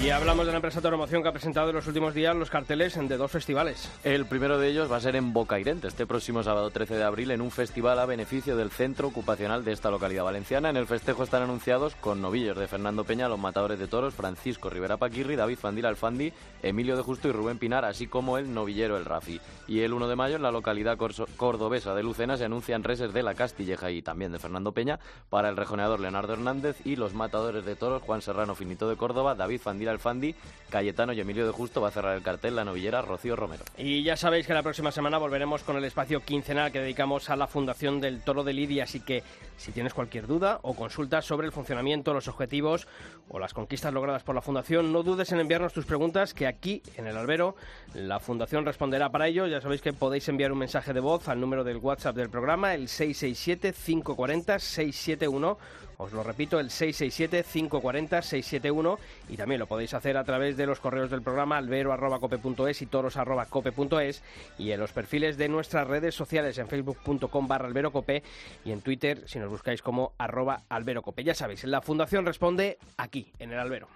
[0.02, 2.96] Y hablamos de la empresa Tauromoción que ha presentado en los últimos días los carteles
[2.96, 3.90] de dos festivales.
[4.06, 7.32] El primero de ellos va a ser en Bocairente, este próximo sábado 13 de abril,
[7.32, 10.70] en un festival a beneficio del centro ocupacional de esta localidad valenciana.
[10.70, 14.70] En el festejo están anunciados con novillos de Fernando Peña, los matadores de toros, Francisco
[14.70, 16.32] Rivera Paquirri, David Fandil Alfandi,
[16.64, 19.40] Emilio de Justo y Rubén Pinar, así como el novillero El Rafi.
[19.68, 20.98] Y el 1 de mayo, en la localidad
[21.38, 25.00] cordobesa de Lucena, se anuncian reses de la Castilleja y también de Fernando Peña
[25.30, 29.36] para el rejoneador Leonardo Hernández y los matadores de toros Juan Serrano Finito de Córdoba,
[29.36, 30.36] David Fandil Alfandi,
[30.70, 31.82] Cayetano y Emilio de Justo.
[31.82, 33.64] Va a cerrar el cartel la novillera Rocío Romero.
[33.78, 37.36] Y ya sabéis que la próxima semana volveremos con el espacio quincenal que dedicamos a
[37.36, 39.24] la Fundación del Toro de Lidia, así que
[39.60, 42.88] si tienes cualquier duda o consulta sobre el funcionamiento, los objetivos
[43.28, 46.82] o las conquistas logradas por la Fundación, no dudes en enviarnos tus preguntas que aquí
[46.96, 47.58] en el albero
[47.94, 49.48] la Fundación responderá para ello.
[49.48, 52.74] Ya sabéis que podéis enviar un mensaje de voz al número del WhatsApp del programa,
[52.74, 55.58] el 667-540-671.
[56.02, 58.98] Os lo repito, el 667-540-671
[59.28, 64.24] y también lo podéis hacer a través de los correos del programa albero.cope.es y toros.cope.es
[64.58, 68.24] y en los perfiles de nuestras redes sociales en facebook.com barra alberocope
[68.64, 71.26] y en Twitter si nos buscáis como arroba alberocope.
[71.26, 73.90] Ya sabéis, la Fundación responde aquí, en el albero.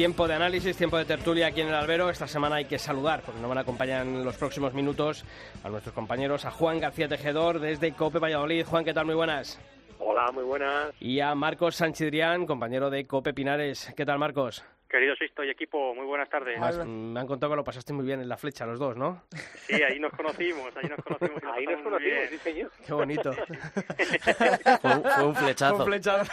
[0.00, 2.08] Tiempo de análisis, tiempo de tertulia aquí en el albero.
[2.08, 5.26] Esta semana hay que saludar, porque nos van a acompañar en los próximos minutos
[5.62, 8.64] a nuestros compañeros, a Juan García Tejedor desde COPE Valladolid.
[8.64, 9.04] Juan, ¿qué tal?
[9.04, 9.60] Muy buenas.
[9.98, 10.94] Hola, muy buenas.
[11.00, 13.92] Y a Marcos Sanchidrián, compañero de COPE Pinares.
[13.94, 14.64] ¿Qué tal, Marcos?
[14.88, 16.58] Querido Sisto y equipo, muy buenas tardes.
[16.86, 19.24] Me han contado que lo pasaste muy bien en la flecha los dos, ¿no?
[19.66, 21.42] Sí, ahí nos conocimos, ahí nos conocimos.
[21.54, 22.70] Ahí nos conocimos, sí señor.
[22.86, 23.32] Qué bonito.
[24.80, 25.76] Fue un, fue un flechazo.
[25.76, 26.32] Un flechazo.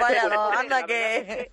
[0.00, 1.50] Vaya, no, anda que...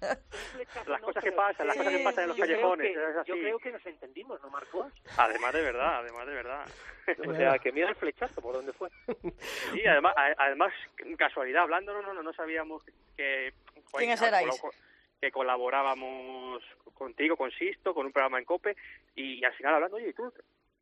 [0.88, 2.88] Las cosas que pasan, las cosas que pasan en los yo creo callejones.
[2.98, 3.30] que- es así.
[3.30, 4.94] Yo creo que nos entendimos, ¿no, Marcos?
[5.18, 6.66] Además de verdad, además de verdad.
[7.28, 8.88] O sea, que mira el flechazo, ¿por dónde fue?
[9.74, 10.72] Sí, además, a- además
[11.18, 12.84] casualidad, hablando, no, no, no, no sabíamos
[13.18, 13.52] que...
[13.98, 14.62] ¿Quiénes erais?
[15.20, 16.64] Que colaborábamos
[16.94, 18.76] contigo, con Sisto, con un programa en COPE,
[19.16, 20.32] y al final hablando, oye, ¿y tú?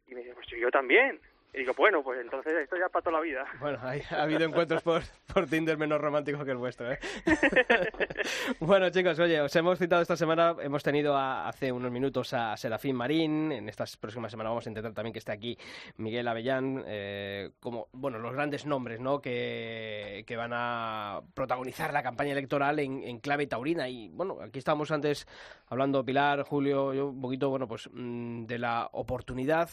[0.07, 1.19] Y me dice, pues yo también.
[1.53, 3.45] Y digo, bueno, pues entonces esto ya para toda la vida.
[3.59, 5.01] Bueno, hay- ha habido encuentros por,
[5.33, 6.99] por Tinder menos románticos que el vuestro, ¿eh?
[8.59, 12.55] bueno, chicos, oye, os hemos citado esta semana, hemos tenido a- hace unos minutos a
[12.57, 15.57] Serafín Marín, en estas próximas semanas vamos a intentar también que esté aquí
[15.97, 22.03] Miguel Avellán, eh, como, bueno, los grandes nombres, ¿no?, que, que van a protagonizar la
[22.03, 23.89] campaña electoral en, en clave taurina.
[23.89, 25.27] Y, bueno, aquí estábamos antes
[25.67, 29.69] hablando, Pilar, Julio, yo, un poquito, bueno, pues mm, de la oportunidad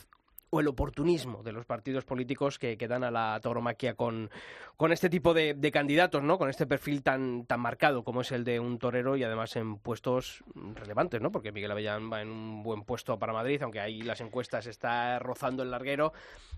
[0.55, 4.31] o el oportunismo de los partidos políticos que, que dan a la tauromaquia con,
[4.77, 6.39] con este tipo de, de candidatos, ¿no?
[6.39, 9.79] Con este perfil tan, tan marcado como es el de un torero y además en
[9.79, 10.45] puestos
[10.75, 11.33] relevantes, ¿no?
[11.33, 15.19] Porque Miguel Avellán va en un buen puesto para Madrid, aunque ahí las encuestas está
[15.19, 16.13] rozando el larguero.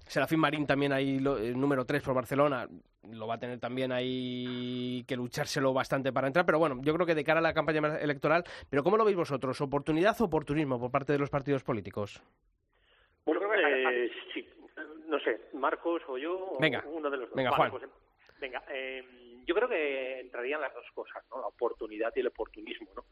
[0.06, 2.68] Serafín Marín también ahí lo- el número 3 por Barcelona
[3.10, 7.06] lo va a tener también ahí que luchárselo bastante para entrar, pero bueno, yo creo
[7.06, 9.60] que de cara a la campaña electoral, pero ¿cómo lo veis vosotros?
[9.60, 12.20] ¿Oportunidad o oportunismo por parte de los partidos políticos?
[14.32, 14.48] Sí,
[15.06, 17.36] no sé, Marcos o yo, o Venga, uno de los dos.
[17.36, 17.80] venga, Vale, Juan.
[17.80, 17.92] pues,
[18.40, 19.04] venga, eh,
[19.44, 21.40] yo creo que entrarían las dos cosas, ¿no?
[21.40, 23.04] La oportunidad y el oportunismo, ¿no?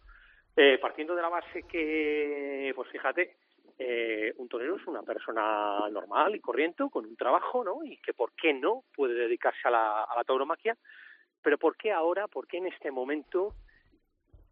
[0.57, 3.37] Eh, partiendo de la base que, pues fíjate,
[3.79, 7.85] eh, un torero es una persona normal y corriente, con un trabajo, ¿no?
[7.85, 10.77] Y que por qué no puede dedicarse a la, a la tauromaquia,
[11.43, 13.55] pero por qué ahora, por qué en este momento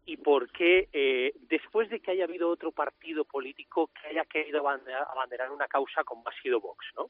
[0.05, 4.59] y por qué eh, después de que haya habido otro partido político que haya querido
[4.59, 7.09] abanderar, abanderar una causa como ha sido Vox, ¿no?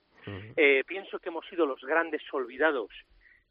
[0.56, 2.92] Eh, pienso que hemos sido los grandes olvidados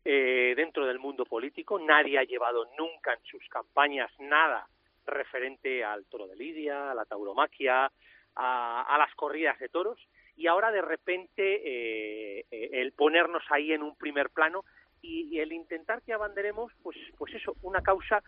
[0.04, 1.78] eh, dentro del mundo político.
[1.78, 4.66] Nadie ha llevado nunca en sus campañas nada
[5.06, 7.90] referente al toro de Lidia, a la tauromaquia,
[8.36, 9.98] a, a las corridas de toros.
[10.36, 14.64] Y ahora de repente eh, eh, el ponernos ahí en un primer plano
[15.02, 18.22] y, y el intentar que abanderemos, pues, pues eso, una causa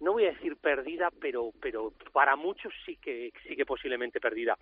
[0.00, 4.56] no voy a decir perdida, pero, pero para muchos sí que, sí que posiblemente perdida.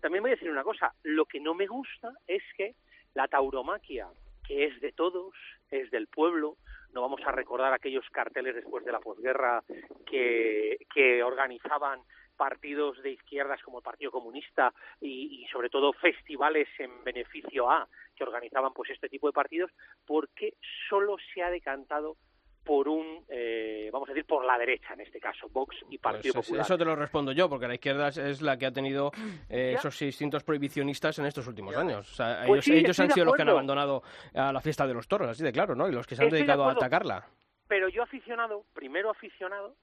[0.00, 2.74] También voy a decir una cosa, lo que no me gusta es que
[3.14, 4.08] la tauromaquia,
[4.46, 5.34] que es de todos,
[5.70, 6.56] es del pueblo,
[6.92, 9.62] no vamos a recordar aquellos carteles después de la posguerra
[10.06, 12.00] que, que organizaban
[12.36, 17.88] partidos de izquierdas como el Partido Comunista y, y sobre todo festivales en beneficio a
[18.16, 19.70] que organizaban pues este tipo de partidos,
[20.06, 20.54] porque
[20.88, 22.16] solo se ha decantado
[22.64, 26.34] por un, eh, vamos a decir, por la derecha en este caso, Vox y Partido
[26.34, 26.64] Pues, Popular.
[26.64, 29.10] eso te lo respondo yo, porque la izquierda es- la que ha tenido
[29.48, 32.10] eh, esos instintos prohibicionistas en estos últimos años.
[32.10, 34.02] O sea, Pues ellos, sí, ellos han sido los que han abandonado
[34.34, 35.88] a la fiesta de los toros, así de claro, ¿no?
[35.88, 37.26] Y los que se han Estoy de dedicado a atacarla.
[37.68, 39.74] Pero yo aficionado, primero aficionado,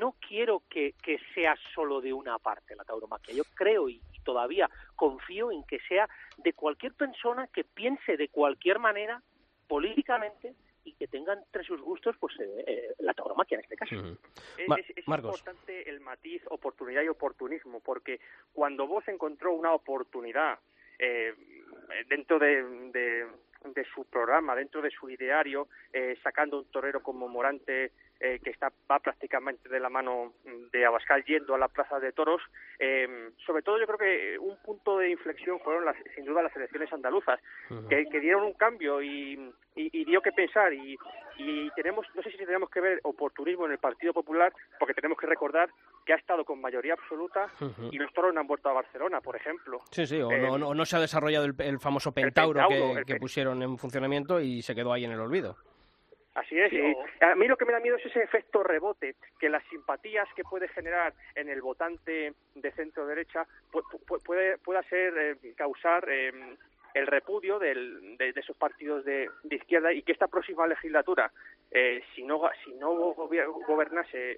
[0.00, 3.32] no quiero que, que sea solo de una parte la tauromaquia.
[3.34, 6.08] Yo creo y, y todavía confío en que sea
[6.38, 9.22] de cualquier persona que piense de cualquier manera
[9.68, 10.54] políticamente
[10.88, 13.94] y que tenga entre sus gustos pues eh, eh, la tauromaquia en este caso.
[14.56, 15.06] Es, es-
[15.38, 18.20] importante el matiz oportunidad y oportunismo, porque
[18.52, 20.58] cuando vos encontró una oportunidad
[20.98, 21.34] eh,
[22.08, 22.62] dentro de,
[22.92, 23.26] de-
[23.64, 28.50] de su programa, dentro de su ideario, eh, sacando un torero como Morante, eh, que
[28.50, 30.32] está va prácticamente de la mano
[30.72, 32.42] de Abascal yendo a la plaza de toros,
[32.78, 36.54] eh, sobre todo yo creo que un punto de inflexión fueron las, sin duda las
[36.56, 37.40] elecciones andaluzas,
[37.88, 39.34] que, que dieron un cambio y,
[39.76, 40.72] y, y dio que pensar.
[40.72, 40.96] Y,
[41.38, 45.16] y tenemos no sé si tenemos que ver oportunismo en el Partido Popular porque tenemos
[45.18, 45.70] que recordar
[46.04, 47.48] que ha estado con mayoría absoluta
[47.92, 49.78] y los toros no han vuelto a Barcelona por ejemplo.
[49.92, 52.94] Sí, sí, o, Eh, no, no- no se ha desarrollado el, el famoso Pentauro, Pentauro,
[52.94, 55.56] que, el que pe- pusieron en funcionamiento y se quedó ahí en el olvido.
[56.38, 59.48] Así es, y a mí lo que me da miedo es ese efecto rebote, que
[59.48, 64.82] las simpatías que puede generar en el votante de centro derecha pu- pu- puede, pueda
[64.84, 66.32] ser eh, causar eh,
[66.94, 71.30] el repudio del- de, de esos partidos de, de izquierda y que esta próxima legislatura,
[71.72, 74.36] eh, si no si no gobernase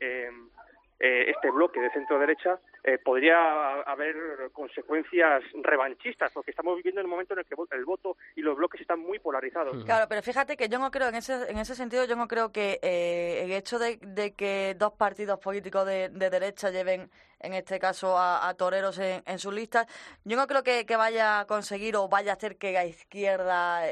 [1.00, 4.16] eh, eh, este bloque de centro derecha, eh, podría haber
[4.52, 8.56] consecuencias revanchistas, porque estamos viviendo en un momento en el que el voto y los
[8.56, 9.84] bloques están muy polarizados.
[9.84, 12.52] Claro, pero fíjate que yo no creo, en ese, en ese sentido, yo no creo
[12.52, 17.54] que eh, el hecho de, de que dos partidos políticos de, de derecha lleven, en
[17.54, 19.86] este caso, a, a toreros en, en sus listas,
[20.24, 23.82] yo no creo que, que vaya a conseguir o vaya a hacer que la izquierda...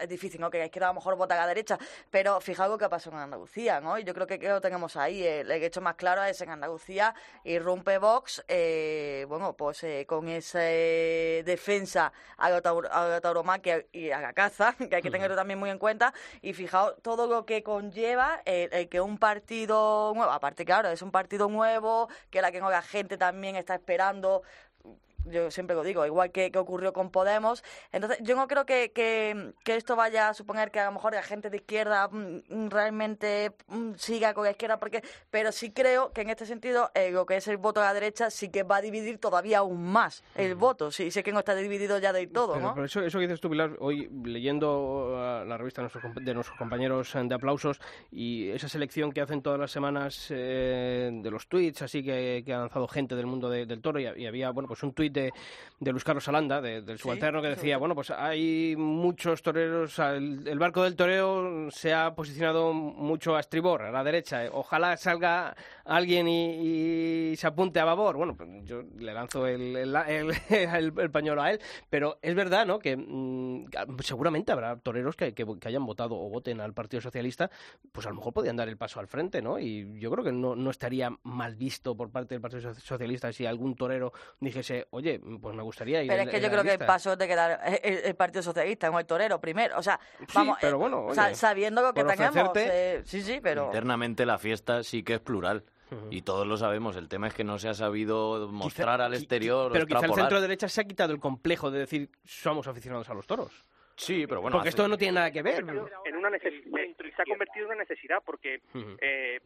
[0.00, 0.50] es difícil, ¿no?
[0.50, 1.78] Que la izquierda a lo mejor vota a la derecha,
[2.10, 3.98] pero fijaos lo que pasó en Andalucía, ¿no?
[3.98, 5.24] Y yo creo que, que lo tenemos ahí.
[5.26, 10.28] El, el hecho más claro es en Andalucía irrumpe Vox, eh, bueno, pues eh, con
[10.28, 15.02] esa eh, defensa a la, taur- a la tauromaquia y a la caza, que hay
[15.02, 16.12] que tenerlo también muy en cuenta.
[16.42, 21.02] Y fijaos todo lo que conlleva el, el que un partido nuevo, aparte, claro, es
[21.02, 24.42] un partido nuevo, que la que no la gente también está esperando
[25.30, 27.62] yo siempre lo digo, igual que, que ocurrió con Podemos.
[27.92, 31.14] Entonces, yo no creo que, que, que esto vaya a suponer que a lo mejor
[31.14, 35.70] la gente de izquierda mm, mm, realmente mm, siga con la izquierda, porque pero sí
[35.72, 38.48] creo que en este sentido eh, lo que es el voto a la derecha sí
[38.50, 40.90] que va a dividir todavía aún más el voto.
[40.90, 42.74] Sí, sé que no está dividido ya del todo, Pero, ¿no?
[42.74, 46.34] pero eso, eso que dices tú, Pilar, hoy leyendo uh, la revista de nuestros, de
[46.34, 51.30] nuestros compañeros eh, de aplausos y esa selección que hacen todas las semanas eh, de
[51.30, 54.26] los tweets, así que, que ha lanzado gente del mundo de- del toro y, y
[54.26, 55.32] había, bueno, pues un tuit de,
[55.80, 60.46] de Luis Carlos Alanda, de- del subalterno, que decía, bueno, pues hay muchos toreros, el,
[60.46, 65.54] el barco del toreo se ha posicionado mucho a estribor, a la derecha, ojalá salga
[65.88, 68.16] alguien y, y se apunte a babor.
[68.16, 71.60] Bueno, pues yo le lanzo el, el, el- el- el pañuelo a él,
[71.90, 73.66] pero es verdad, ¿no?, que mm,
[74.00, 77.50] seguramente habrá toreros que, que- que hayan votado o voten al Partido Socialista,
[77.92, 79.58] pues a lo mejor podían dar el paso al frente, ¿no?
[79.58, 83.32] Y yo creo que no, no estaría mal visto por parte del Partido Soci- Socialista
[83.32, 86.62] si algún torero dijese, oye, pues me gustaría ir Pero en- es que yo creo
[86.62, 86.86] que el lista".
[86.86, 89.78] paso es de quedar el, el Partido Socialista, no el torero primero.
[89.78, 92.66] O sea, Sí, vamos, pero eh, bueno, oye, sabiendo lo que ofrecerte,
[92.96, 93.66] eh, sí, sí, pero.
[93.66, 95.64] Internamente la fiesta sí que es plural.
[96.10, 96.96] Y todos lo sabemos.
[96.96, 99.72] El tema es que no se ha sabido mostrar al exterior.
[99.72, 103.14] Pero quizá el centro derecha se ha quitado el complejo de decir somos aficionados a
[103.14, 103.64] los toros.
[103.96, 104.56] Sí, pero bueno.
[104.56, 105.58] Porque hace- esto no tiene nada que ver.
[106.04, 108.60] en una neces- eh, se ha convertido en una necesidad porque eh,
[109.00, 109.40] eh,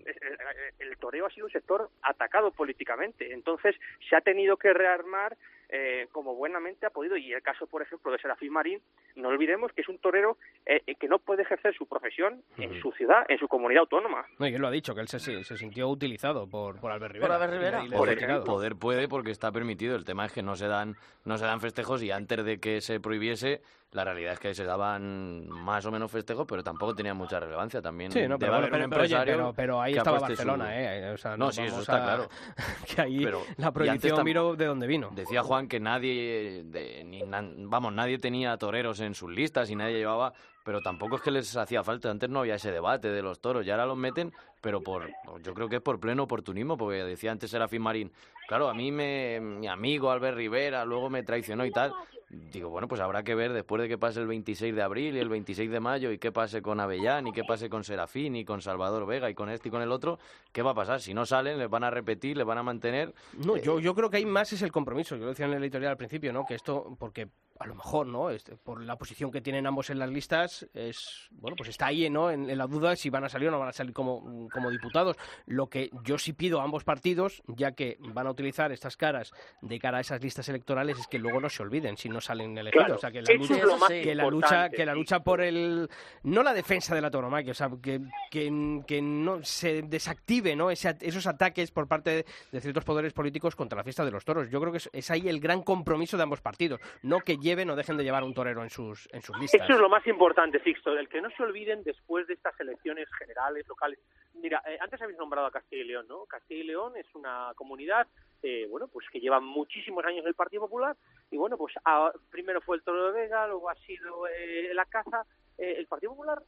[0.78, 3.74] el toreo ha sido un sector atacado políticamente entonces
[4.11, 5.38] se ha tenido que rearmar
[5.75, 8.81] eh, como buenamente ha podido y el caso por ejemplo de Serafín Marín
[9.16, 12.79] no olvidemos que es un torero eh, eh, que no puede ejercer su profesión en
[12.81, 15.18] su ciudad en su comunidad autónoma No, y él lo ha dicho, que él se,
[15.18, 17.35] se sintió utilizado por, por Albert Rivera.
[17.37, 17.85] Albert Rivera.
[17.85, 19.97] Y le ha Poder, puede porque está permitido.
[19.97, 22.81] El tema es que no se dan no se dan festejos y antes de que
[22.81, 23.62] se prohibiese,
[23.93, 27.81] la realidad es que se daban más o menos festejos, pero tampoco tenían mucha relevancia
[27.81, 28.11] también.
[28.11, 31.11] Sí, no, pero, pero, pero, oye, empresario pero, pero ahí estaba su- Barcelona, ¿eh?
[31.12, 32.29] O sea, No, sí, eso está a- claro.
[32.95, 35.11] que ahí Pero- la prohibición tam- miró de dónde vino.
[35.14, 37.22] Decía Juan que nadie, de- ni
[37.66, 40.32] vamos, nadie tenía toreros en sus listas y nadie llevaba,
[40.64, 42.10] pero tampoco es que les hacía falta.
[42.10, 45.10] Antes no había ese debate de los toros y ahora los meten, pero por,
[45.42, 48.12] yo creo que es por pleno oportunismo, porque decía antes Serafín Marín,
[48.48, 51.92] claro, a mí me, mi amigo Albert Rivera luego me traicionó y tal.
[52.33, 55.18] Digo, bueno, pues habrá que ver después de que pase el 26 de abril y
[55.18, 58.45] el 26 de mayo y qué pase con Avellán y qué pase con Serafín y
[58.45, 60.18] con Salvador Vega y con este y con el otro,
[60.53, 61.01] ¿qué va a pasar?
[61.01, 63.14] Si no salen, les van a repetir, les van a mantener.
[63.45, 65.16] No, yo, yo creo que hay más es el compromiso.
[65.16, 66.47] Yo lo decía en el editorial al principio, ¿no?
[66.47, 67.28] Que esto, porque
[67.59, 68.30] a lo mejor, ¿no?
[68.30, 72.09] Este, por la posición que tienen ambos en las listas, es bueno, pues está ahí,
[72.11, 72.30] ¿no?
[72.30, 74.70] En, en la duda si van a salir o no van a salir como, como
[74.70, 75.16] diputados.
[75.46, 79.32] Lo que yo sí pido a ambos partidos, ya que van a utilizar estas caras
[79.61, 82.57] de cara a esas listas electorales, es que luego no se olviden si no salen
[82.57, 82.84] elegidos.
[82.84, 83.55] Claro, o sea, que la lucha,
[83.94, 85.88] es que la lucha, que la lucha por el
[86.22, 88.00] no la defensa de la tauromaquia, o sea, que,
[88.30, 90.70] que, que no se desactive, ¿no?
[90.70, 94.24] Ese, esos ataques por parte de, de ciertos poderes políticos contra la fiesta de los
[94.24, 94.50] toros.
[94.50, 97.68] Yo creo que es, es ahí el gran compromiso de ambos partidos, no que lleven
[97.70, 99.61] o dejen de llevar un torero en sus en sus listas.
[99.62, 103.09] Eso es lo más importante, Sixto, el que no se olviden después de estas elecciones
[103.18, 103.99] generales, locales.
[104.34, 106.24] Mira, eh, antes habéis nombrado a Castilla y León, ¿no?
[106.26, 108.07] Castilla y León es una comunidad,
[108.43, 110.97] eh, bueno, pues que lleva muchísimos años el Partido Popular
[111.30, 114.84] y bueno, pues a- primero fue el Toro de Vega, luego ha sido eh, la
[114.86, 115.24] caza.
[115.59, 116.38] Eh, el Partido Popular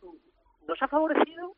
[0.66, 1.55] nos ha favorecido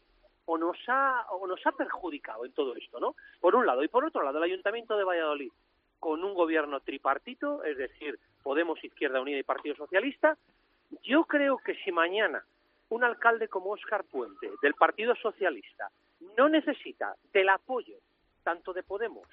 [0.47, 3.15] o nos ha o nos ha perjudicado en todo esto, ¿no?
[3.41, 5.51] Por un lado y por otro lado el Ayuntamiento de Valladolid
[5.99, 10.39] con un gobierno tripartito, es decir, Podemos, Izquierda Unida y Partido Socialista,
[11.03, 12.45] yo creo que si mañana
[12.91, 15.91] un alcalde como Óscar Puente, del Partido Socialista,
[16.39, 17.97] no necesita del apoyo
[18.45, 19.27] tanto de Podemos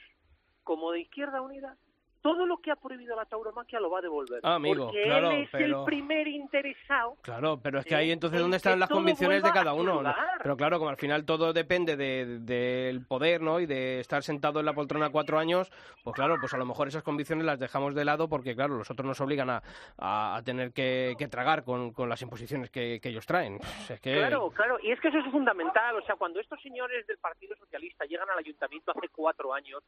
[0.63, 1.77] como de Izquierda Unida,
[2.23, 4.39] todo lo que ha prohibido la tauromaquia lo va a devolver.
[4.43, 8.11] Ah, amigo, porque claro, él es pero- el primer interesado Claro, pero es que ahí
[8.11, 10.01] entonces dónde están las convicciones de cada uno.
[10.01, 10.15] ¿no?
[10.41, 13.59] Pero claro, como al final todo depende de- del poder, ¿no?
[13.59, 15.69] Y de estar sentado en la poltrona cuatro años,
[16.03, 18.89] pues claro, pues a lo mejor esas convicciones las dejamos de lado porque claro, los
[18.89, 19.61] otros nos obligan a,
[19.97, 23.57] a- a tener que, que tragar con, con las imposiciones que, que ellos traen.
[23.57, 25.97] Pues es que Claro, claro, y es que eso es fundamental.
[25.97, 29.83] O sea, cuando estos señores del Partido Socialista llegan al ayuntamiento hace cuatro años,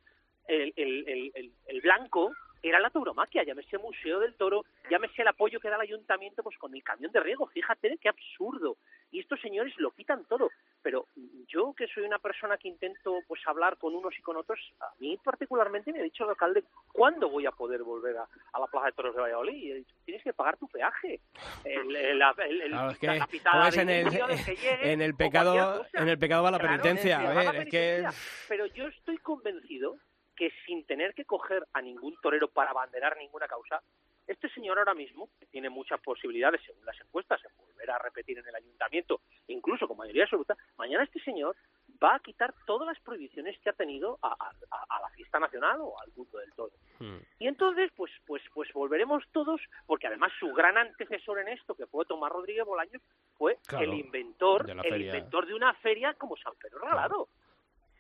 [0.48, 2.25] el, el, el, el- el blanco
[2.64, 6.58] era la tauromaquia, llámese Museo del Toro, llámese el apoyo que da el ayuntamiento pues
[6.58, 7.46] con el camión de riego.
[7.48, 8.78] Fíjate qué absurdo.
[9.12, 10.50] Y estos señores lo quitan todo.
[10.82, 11.08] Pero
[11.48, 14.92] yo, que soy una persona que intento pues hablar con unos y con otros, a
[15.00, 18.68] mí particularmente me ha dicho el alcalde, ¿cuándo voy a poder volver a, a la
[18.68, 19.54] Plaza de Toros de Valladolid?
[19.56, 21.20] Y he dicho, tienes que pagar tu peaje.
[21.64, 24.56] El, el- la- el- el- Claro, es que la capital en el, 20 millones que
[24.56, 27.20] llegue, en el pecado en el pecado va la Claro, penitencia.
[27.20, 28.12] A la ver, es que penitencia.
[28.50, 29.98] Pero yo estoy convencido
[30.36, 33.82] que sin tener que coger a ningún torero para abanderar ninguna causa,
[34.28, 38.40] este señor ahora mismo, que tiene muchas posibilidades, según las encuestas, en volver a repetir
[38.40, 41.56] en el ayuntamiento, incluso con mayoría absoluta, mañana este señor
[42.04, 46.00] va a quitar todas las prohibiciones que ha tenido a, a- la fiesta nacional o
[46.02, 46.74] al mundo del toro.
[47.00, 47.18] Hmm.
[47.38, 51.86] Y entonces, pues, pues, pues volveremos todos, porque además su gran antecesor en esto, que
[51.86, 53.04] fue Tomás Rodríguez Bolaños,
[53.38, 57.28] fue Claro, el inventor, el inventor de una feria como San Pedro Regalado.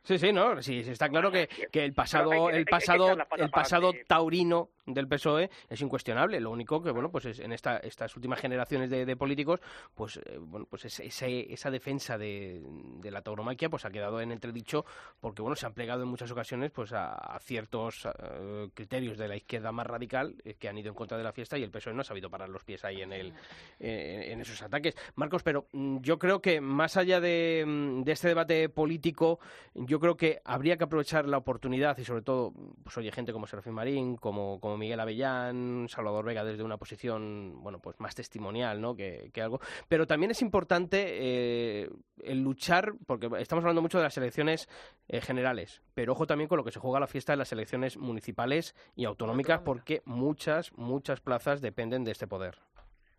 [0.05, 3.91] Sí, sí, no, sí, sí, está claro que, que el pasado, el pasado, el pasado
[4.07, 6.39] taurino del PSOE es incuestionable.
[6.39, 9.59] Lo único que, bueno, pues es, en esta, estas últimas generaciones de, de políticos,
[9.93, 12.61] pues, eh, bueno, pues es- esa defensa de,
[13.01, 14.85] de la tauromaquia, pues ha quedado en entredicho
[15.19, 19.35] porque, bueno, se han plegado en muchas ocasiones, pues a, ciertos eh, criterios de la
[19.35, 21.93] izquierda más radical eh, que han ido en contra de la fiesta y el PSOE
[21.93, 23.33] no ha sabido parar los pies ahí en el,
[23.79, 24.95] en esos ataques.
[25.15, 29.39] Marcos, pero mm, yo creo que más allá de, mm, de este debate político,
[29.73, 33.47] yo creo que habría que aprovechar la oportunidad y sobre todo, pues oye, gente como
[33.47, 38.95] Serafín Marín, como Miguel Avellán, Salvador Vega desde una posición, bueno, pues más testimonial, ¿no?
[38.95, 39.59] Que, que algo.
[39.87, 41.89] Pero también es importante eh,
[42.23, 44.67] el luchar, porque estamos hablando mucho de las elecciones
[45.07, 47.97] eh, generales, pero ojo también con lo que se juega la fiesta en las elecciones
[47.97, 52.57] municipales y autonómicas, porque muchas, muchas plazas dependen de este poder.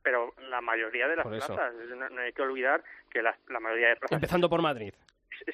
[0.02, 3.88] Pero la mayoría de las plazas, no, no hay que olvidar que la, la mayoría
[3.88, 4.94] de plazas Empezando por Madrid.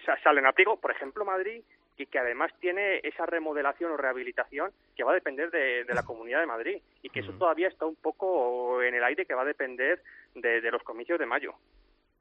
[0.04, 1.62] sa- salen a pliego, por ejemplo Madrid,
[1.96, 6.02] y que además tiene esa remodelación o rehabilitación que va a depender de, de la
[6.02, 9.42] Comunidad de Madrid y que eso todavía está un poco en el aire que va
[9.42, 10.02] a depender
[10.34, 11.54] de, de los comicios de mayo.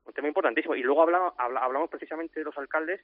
[0.05, 0.75] Un tema importantísimo.
[0.75, 2.99] Y luego habla- habla- hablamos precisamente de los alcaldes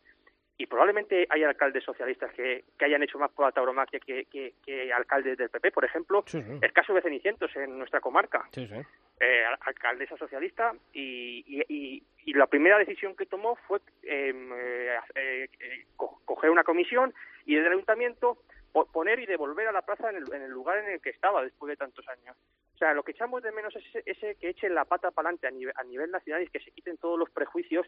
[0.58, 4.54] y probablemente hay alcaldes socialistas que, que hayan hecho más por la tauromaquia que, que,
[4.66, 5.72] que alcaldes del PP.
[5.72, 6.60] Por ejemplo, Sí, sí.
[6.62, 8.76] el caso de Cenicientos en nuestra comarca Sí, sí.
[9.20, 14.52] eh, al- alcaldesa socialista y, y, y- y la primera decisión que tomó fue em,
[14.54, 15.48] eh, eh,
[15.96, 17.14] co- coger una comisión
[17.46, 18.38] y el ayuntamiento
[18.72, 21.44] poner y devolver a la plaza en el, en el lugar en el que estaba
[21.44, 22.36] después de tantos años.
[22.76, 25.30] O sea, lo que echamos de menos es ese, ese que echen la pata para
[25.30, 27.88] adelante a nivel, a nivel nacional y que se quiten todos los prejuicios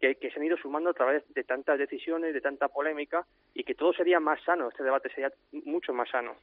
[0.00, 3.74] que, se han ido sumando a través de tantas decisiones, de tanta polémica y que
[3.74, 6.36] todo sería más sano, este debate sería mucho más sano.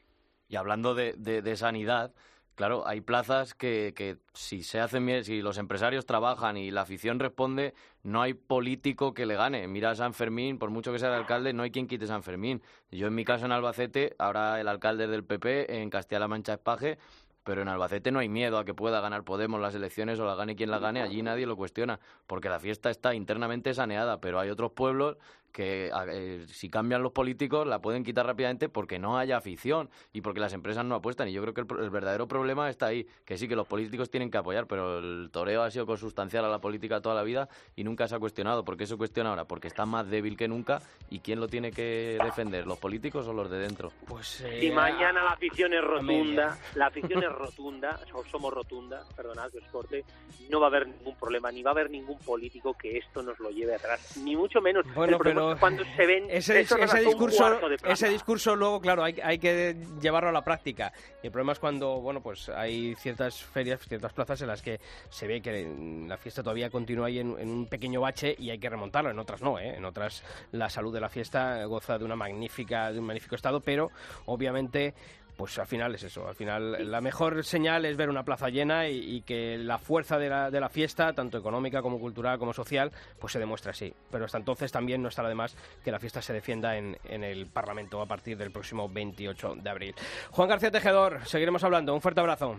[0.49, 2.11] Y hablando de- de sanidad,
[2.55, 6.81] claro, hay plazas que, que si se hacen bien, si los empresarios trabajan y la
[6.81, 9.67] afición responde, no hay político que le gane.
[9.67, 12.23] Mira a San Fermín, por mucho que sea el alcalde, no hay quien quite San
[12.23, 12.61] Fermín.
[12.91, 16.97] Yo en mi caso en Albacete, ahora el alcalde del PP, en Castilla-La Mancha Espaje,
[17.45, 20.35] pero en Albacete no hay miedo a que pueda ganar Podemos las elecciones o la
[20.35, 24.39] gane quien la gane, allí nadie lo cuestiona, porque la fiesta está internamente saneada, pero
[24.39, 25.17] hay otros pueblos
[25.55, 30.19] que eh, si cambian los políticos la pueden quitar rápidamente porque no haya afición y
[30.19, 31.29] porque las empresas no apuestan.
[31.29, 34.29] Y yo creo que el, verdadero problema está ahí, que sí que los políticos tienen
[34.29, 37.85] que apoyar, pero el toreo ha sido consustancial a la política toda la vida y
[37.85, 38.65] nunca se ha cuestionado.
[38.65, 39.45] ¿Por qué se cuestiona ahora?
[39.45, 42.67] Porque está más débil que nunca y ¿quién lo tiene que defender?
[42.67, 43.93] ¿Los políticos o los de dentro?
[44.09, 49.49] Pues Si mañana la afición es rotunda, la afición es rotunda, o somos rotunda, perdonad
[49.51, 50.03] que os corte,
[50.49, 53.39] no va a haber ningún problema, ni va a haber ningún político que esto nos
[53.39, 54.85] lo lleve atrás, ni mucho menos.
[54.93, 59.19] Bueno, El problema pero cuando se ven ese, ese discurso, ese discurso luego, claro, hay,
[59.23, 60.91] hay que llevarlo a la práctica.
[61.21, 64.79] Y el problema es cuando, bueno, pues hay ciertas ferias, ciertas plazas en las que
[65.09, 65.67] se ve que
[66.07, 69.09] la fiesta todavía continúa ahí en, en un pequeño bache y hay que remontarlo.
[69.11, 69.75] En otras no, ¿eh?
[69.75, 73.59] En otras la salud de la fiesta goza de una magnífica, de un magnífico estado,
[73.61, 73.91] pero
[74.25, 74.93] obviamente
[75.37, 78.87] pues al final es eso, al final la mejor señal es ver una plaza llena
[78.87, 82.53] y, y que la fuerza de la, de la fiesta, tanto económica como cultural como
[82.53, 83.93] social, pues se demuestra así.
[84.11, 87.23] Pero hasta entonces también no estará de más que la fiesta se defienda en, en
[87.23, 89.95] el Parlamento a partir del próximo 28 de abril.
[90.31, 91.93] Juan García Tejedor, seguiremos hablando.
[91.93, 92.55] Un fuerte abrazo.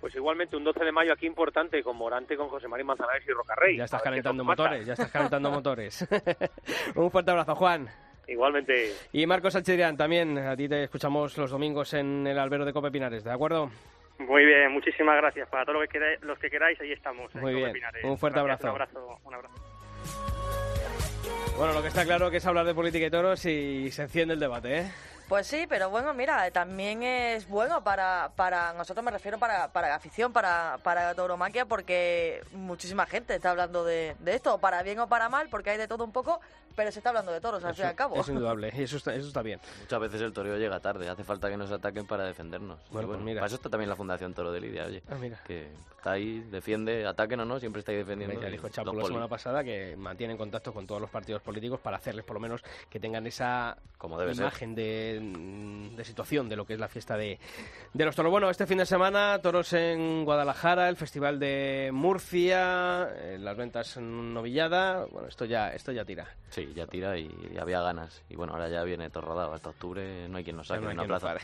[0.00, 3.32] Pues igualmente un 12 de mayo aquí importante con Morante, con José María Manzanares y
[3.32, 3.78] Rocarrey.
[3.78, 6.06] Ya estás calentando motores, ya estás calentando motores.
[6.94, 7.88] Un fuerte abrazo, Juan.
[8.28, 8.92] Igualmente.
[9.12, 12.90] Y Marcos Alchidrián, también a ti te escuchamos los domingos en el albero de Cope
[12.90, 13.70] Pinares, ¿de acuerdo?
[14.18, 15.48] Muy bien, muchísimas gracias.
[15.48, 17.34] Para todo lo que queráis, los que queráis, ahí estamos.
[17.34, 18.04] en Muy Cope bien, Pinares.
[18.04, 19.00] un fuerte Gracias, abrazo.
[19.04, 19.54] Un abrazo, un abrazo.
[21.56, 24.34] Bueno, lo que está claro que es hablar de política y toros y se enciende
[24.34, 24.90] el debate, ¿eh?
[25.28, 29.88] Pues sí, pero bueno, mira, también es bueno para, para nosotros, me refiero para, para
[29.88, 34.82] la afición, para, para la tauromaquia, porque muchísima gente está hablando de, de esto, para
[34.82, 36.40] bien o para mal, porque hay de todo un poco,
[36.74, 38.16] pero se está hablando de toros, al fin y al cabo.
[38.16, 39.60] Es indudable, y eso está, eso está bien.
[39.80, 42.78] Muchas veces el toreo llega tarde, hace falta que nos ataquen para defendernos.
[42.90, 43.40] Bueno, pues mira.
[43.40, 45.02] Para eso está también la Fundación Toro de Lidia, oye.
[45.10, 45.40] Ah, mira.
[45.46, 48.40] Que está ahí, defiende, ataquen o no, siempre está ahí defendiendo.
[48.40, 51.40] Ya dijo Chapo los la poli- semana pasada que mantienen contacto con todos los partidos
[51.42, 54.42] políticos para hacerles por lo menos que tengan esa Como debe ser.
[54.44, 57.38] imagen de, mm, de situación de lo que es la fiesta de,
[57.92, 58.30] de los toros.
[58.30, 63.96] Bueno, este fin de semana toros en Guadalajara, el Festival de Murcia, eh, las ventas
[63.96, 65.06] en Novillada.
[65.06, 66.26] Bueno, esto ya, esto ya tira.
[66.50, 68.22] Sí, ya tira y, y había ganas.
[68.28, 69.52] Y bueno, ahora ya viene todo rodado.
[69.52, 71.36] Hasta octubre no hay quien nos saque No hay de una quien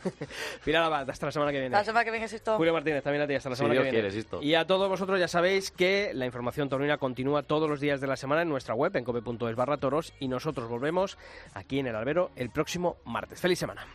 [0.65, 0.85] plaza.
[0.87, 1.77] Abad, hasta la semana que viene.
[1.77, 2.57] La semana que viene es esto.
[2.57, 4.09] Julio Martínez, también a ti, hasta la Si semana Dios que viene.
[4.09, 4.43] quiere, Sisto.
[4.43, 8.07] Y a todos vosotros ya sabéis que la información taurina continúa todos los días de
[8.07, 11.19] la semana en nuestra web, en cope.es barra toros, y nosotros volvemos
[11.55, 13.41] aquí en el albero el próximo martes.
[13.41, 13.87] ¡Feliz semana!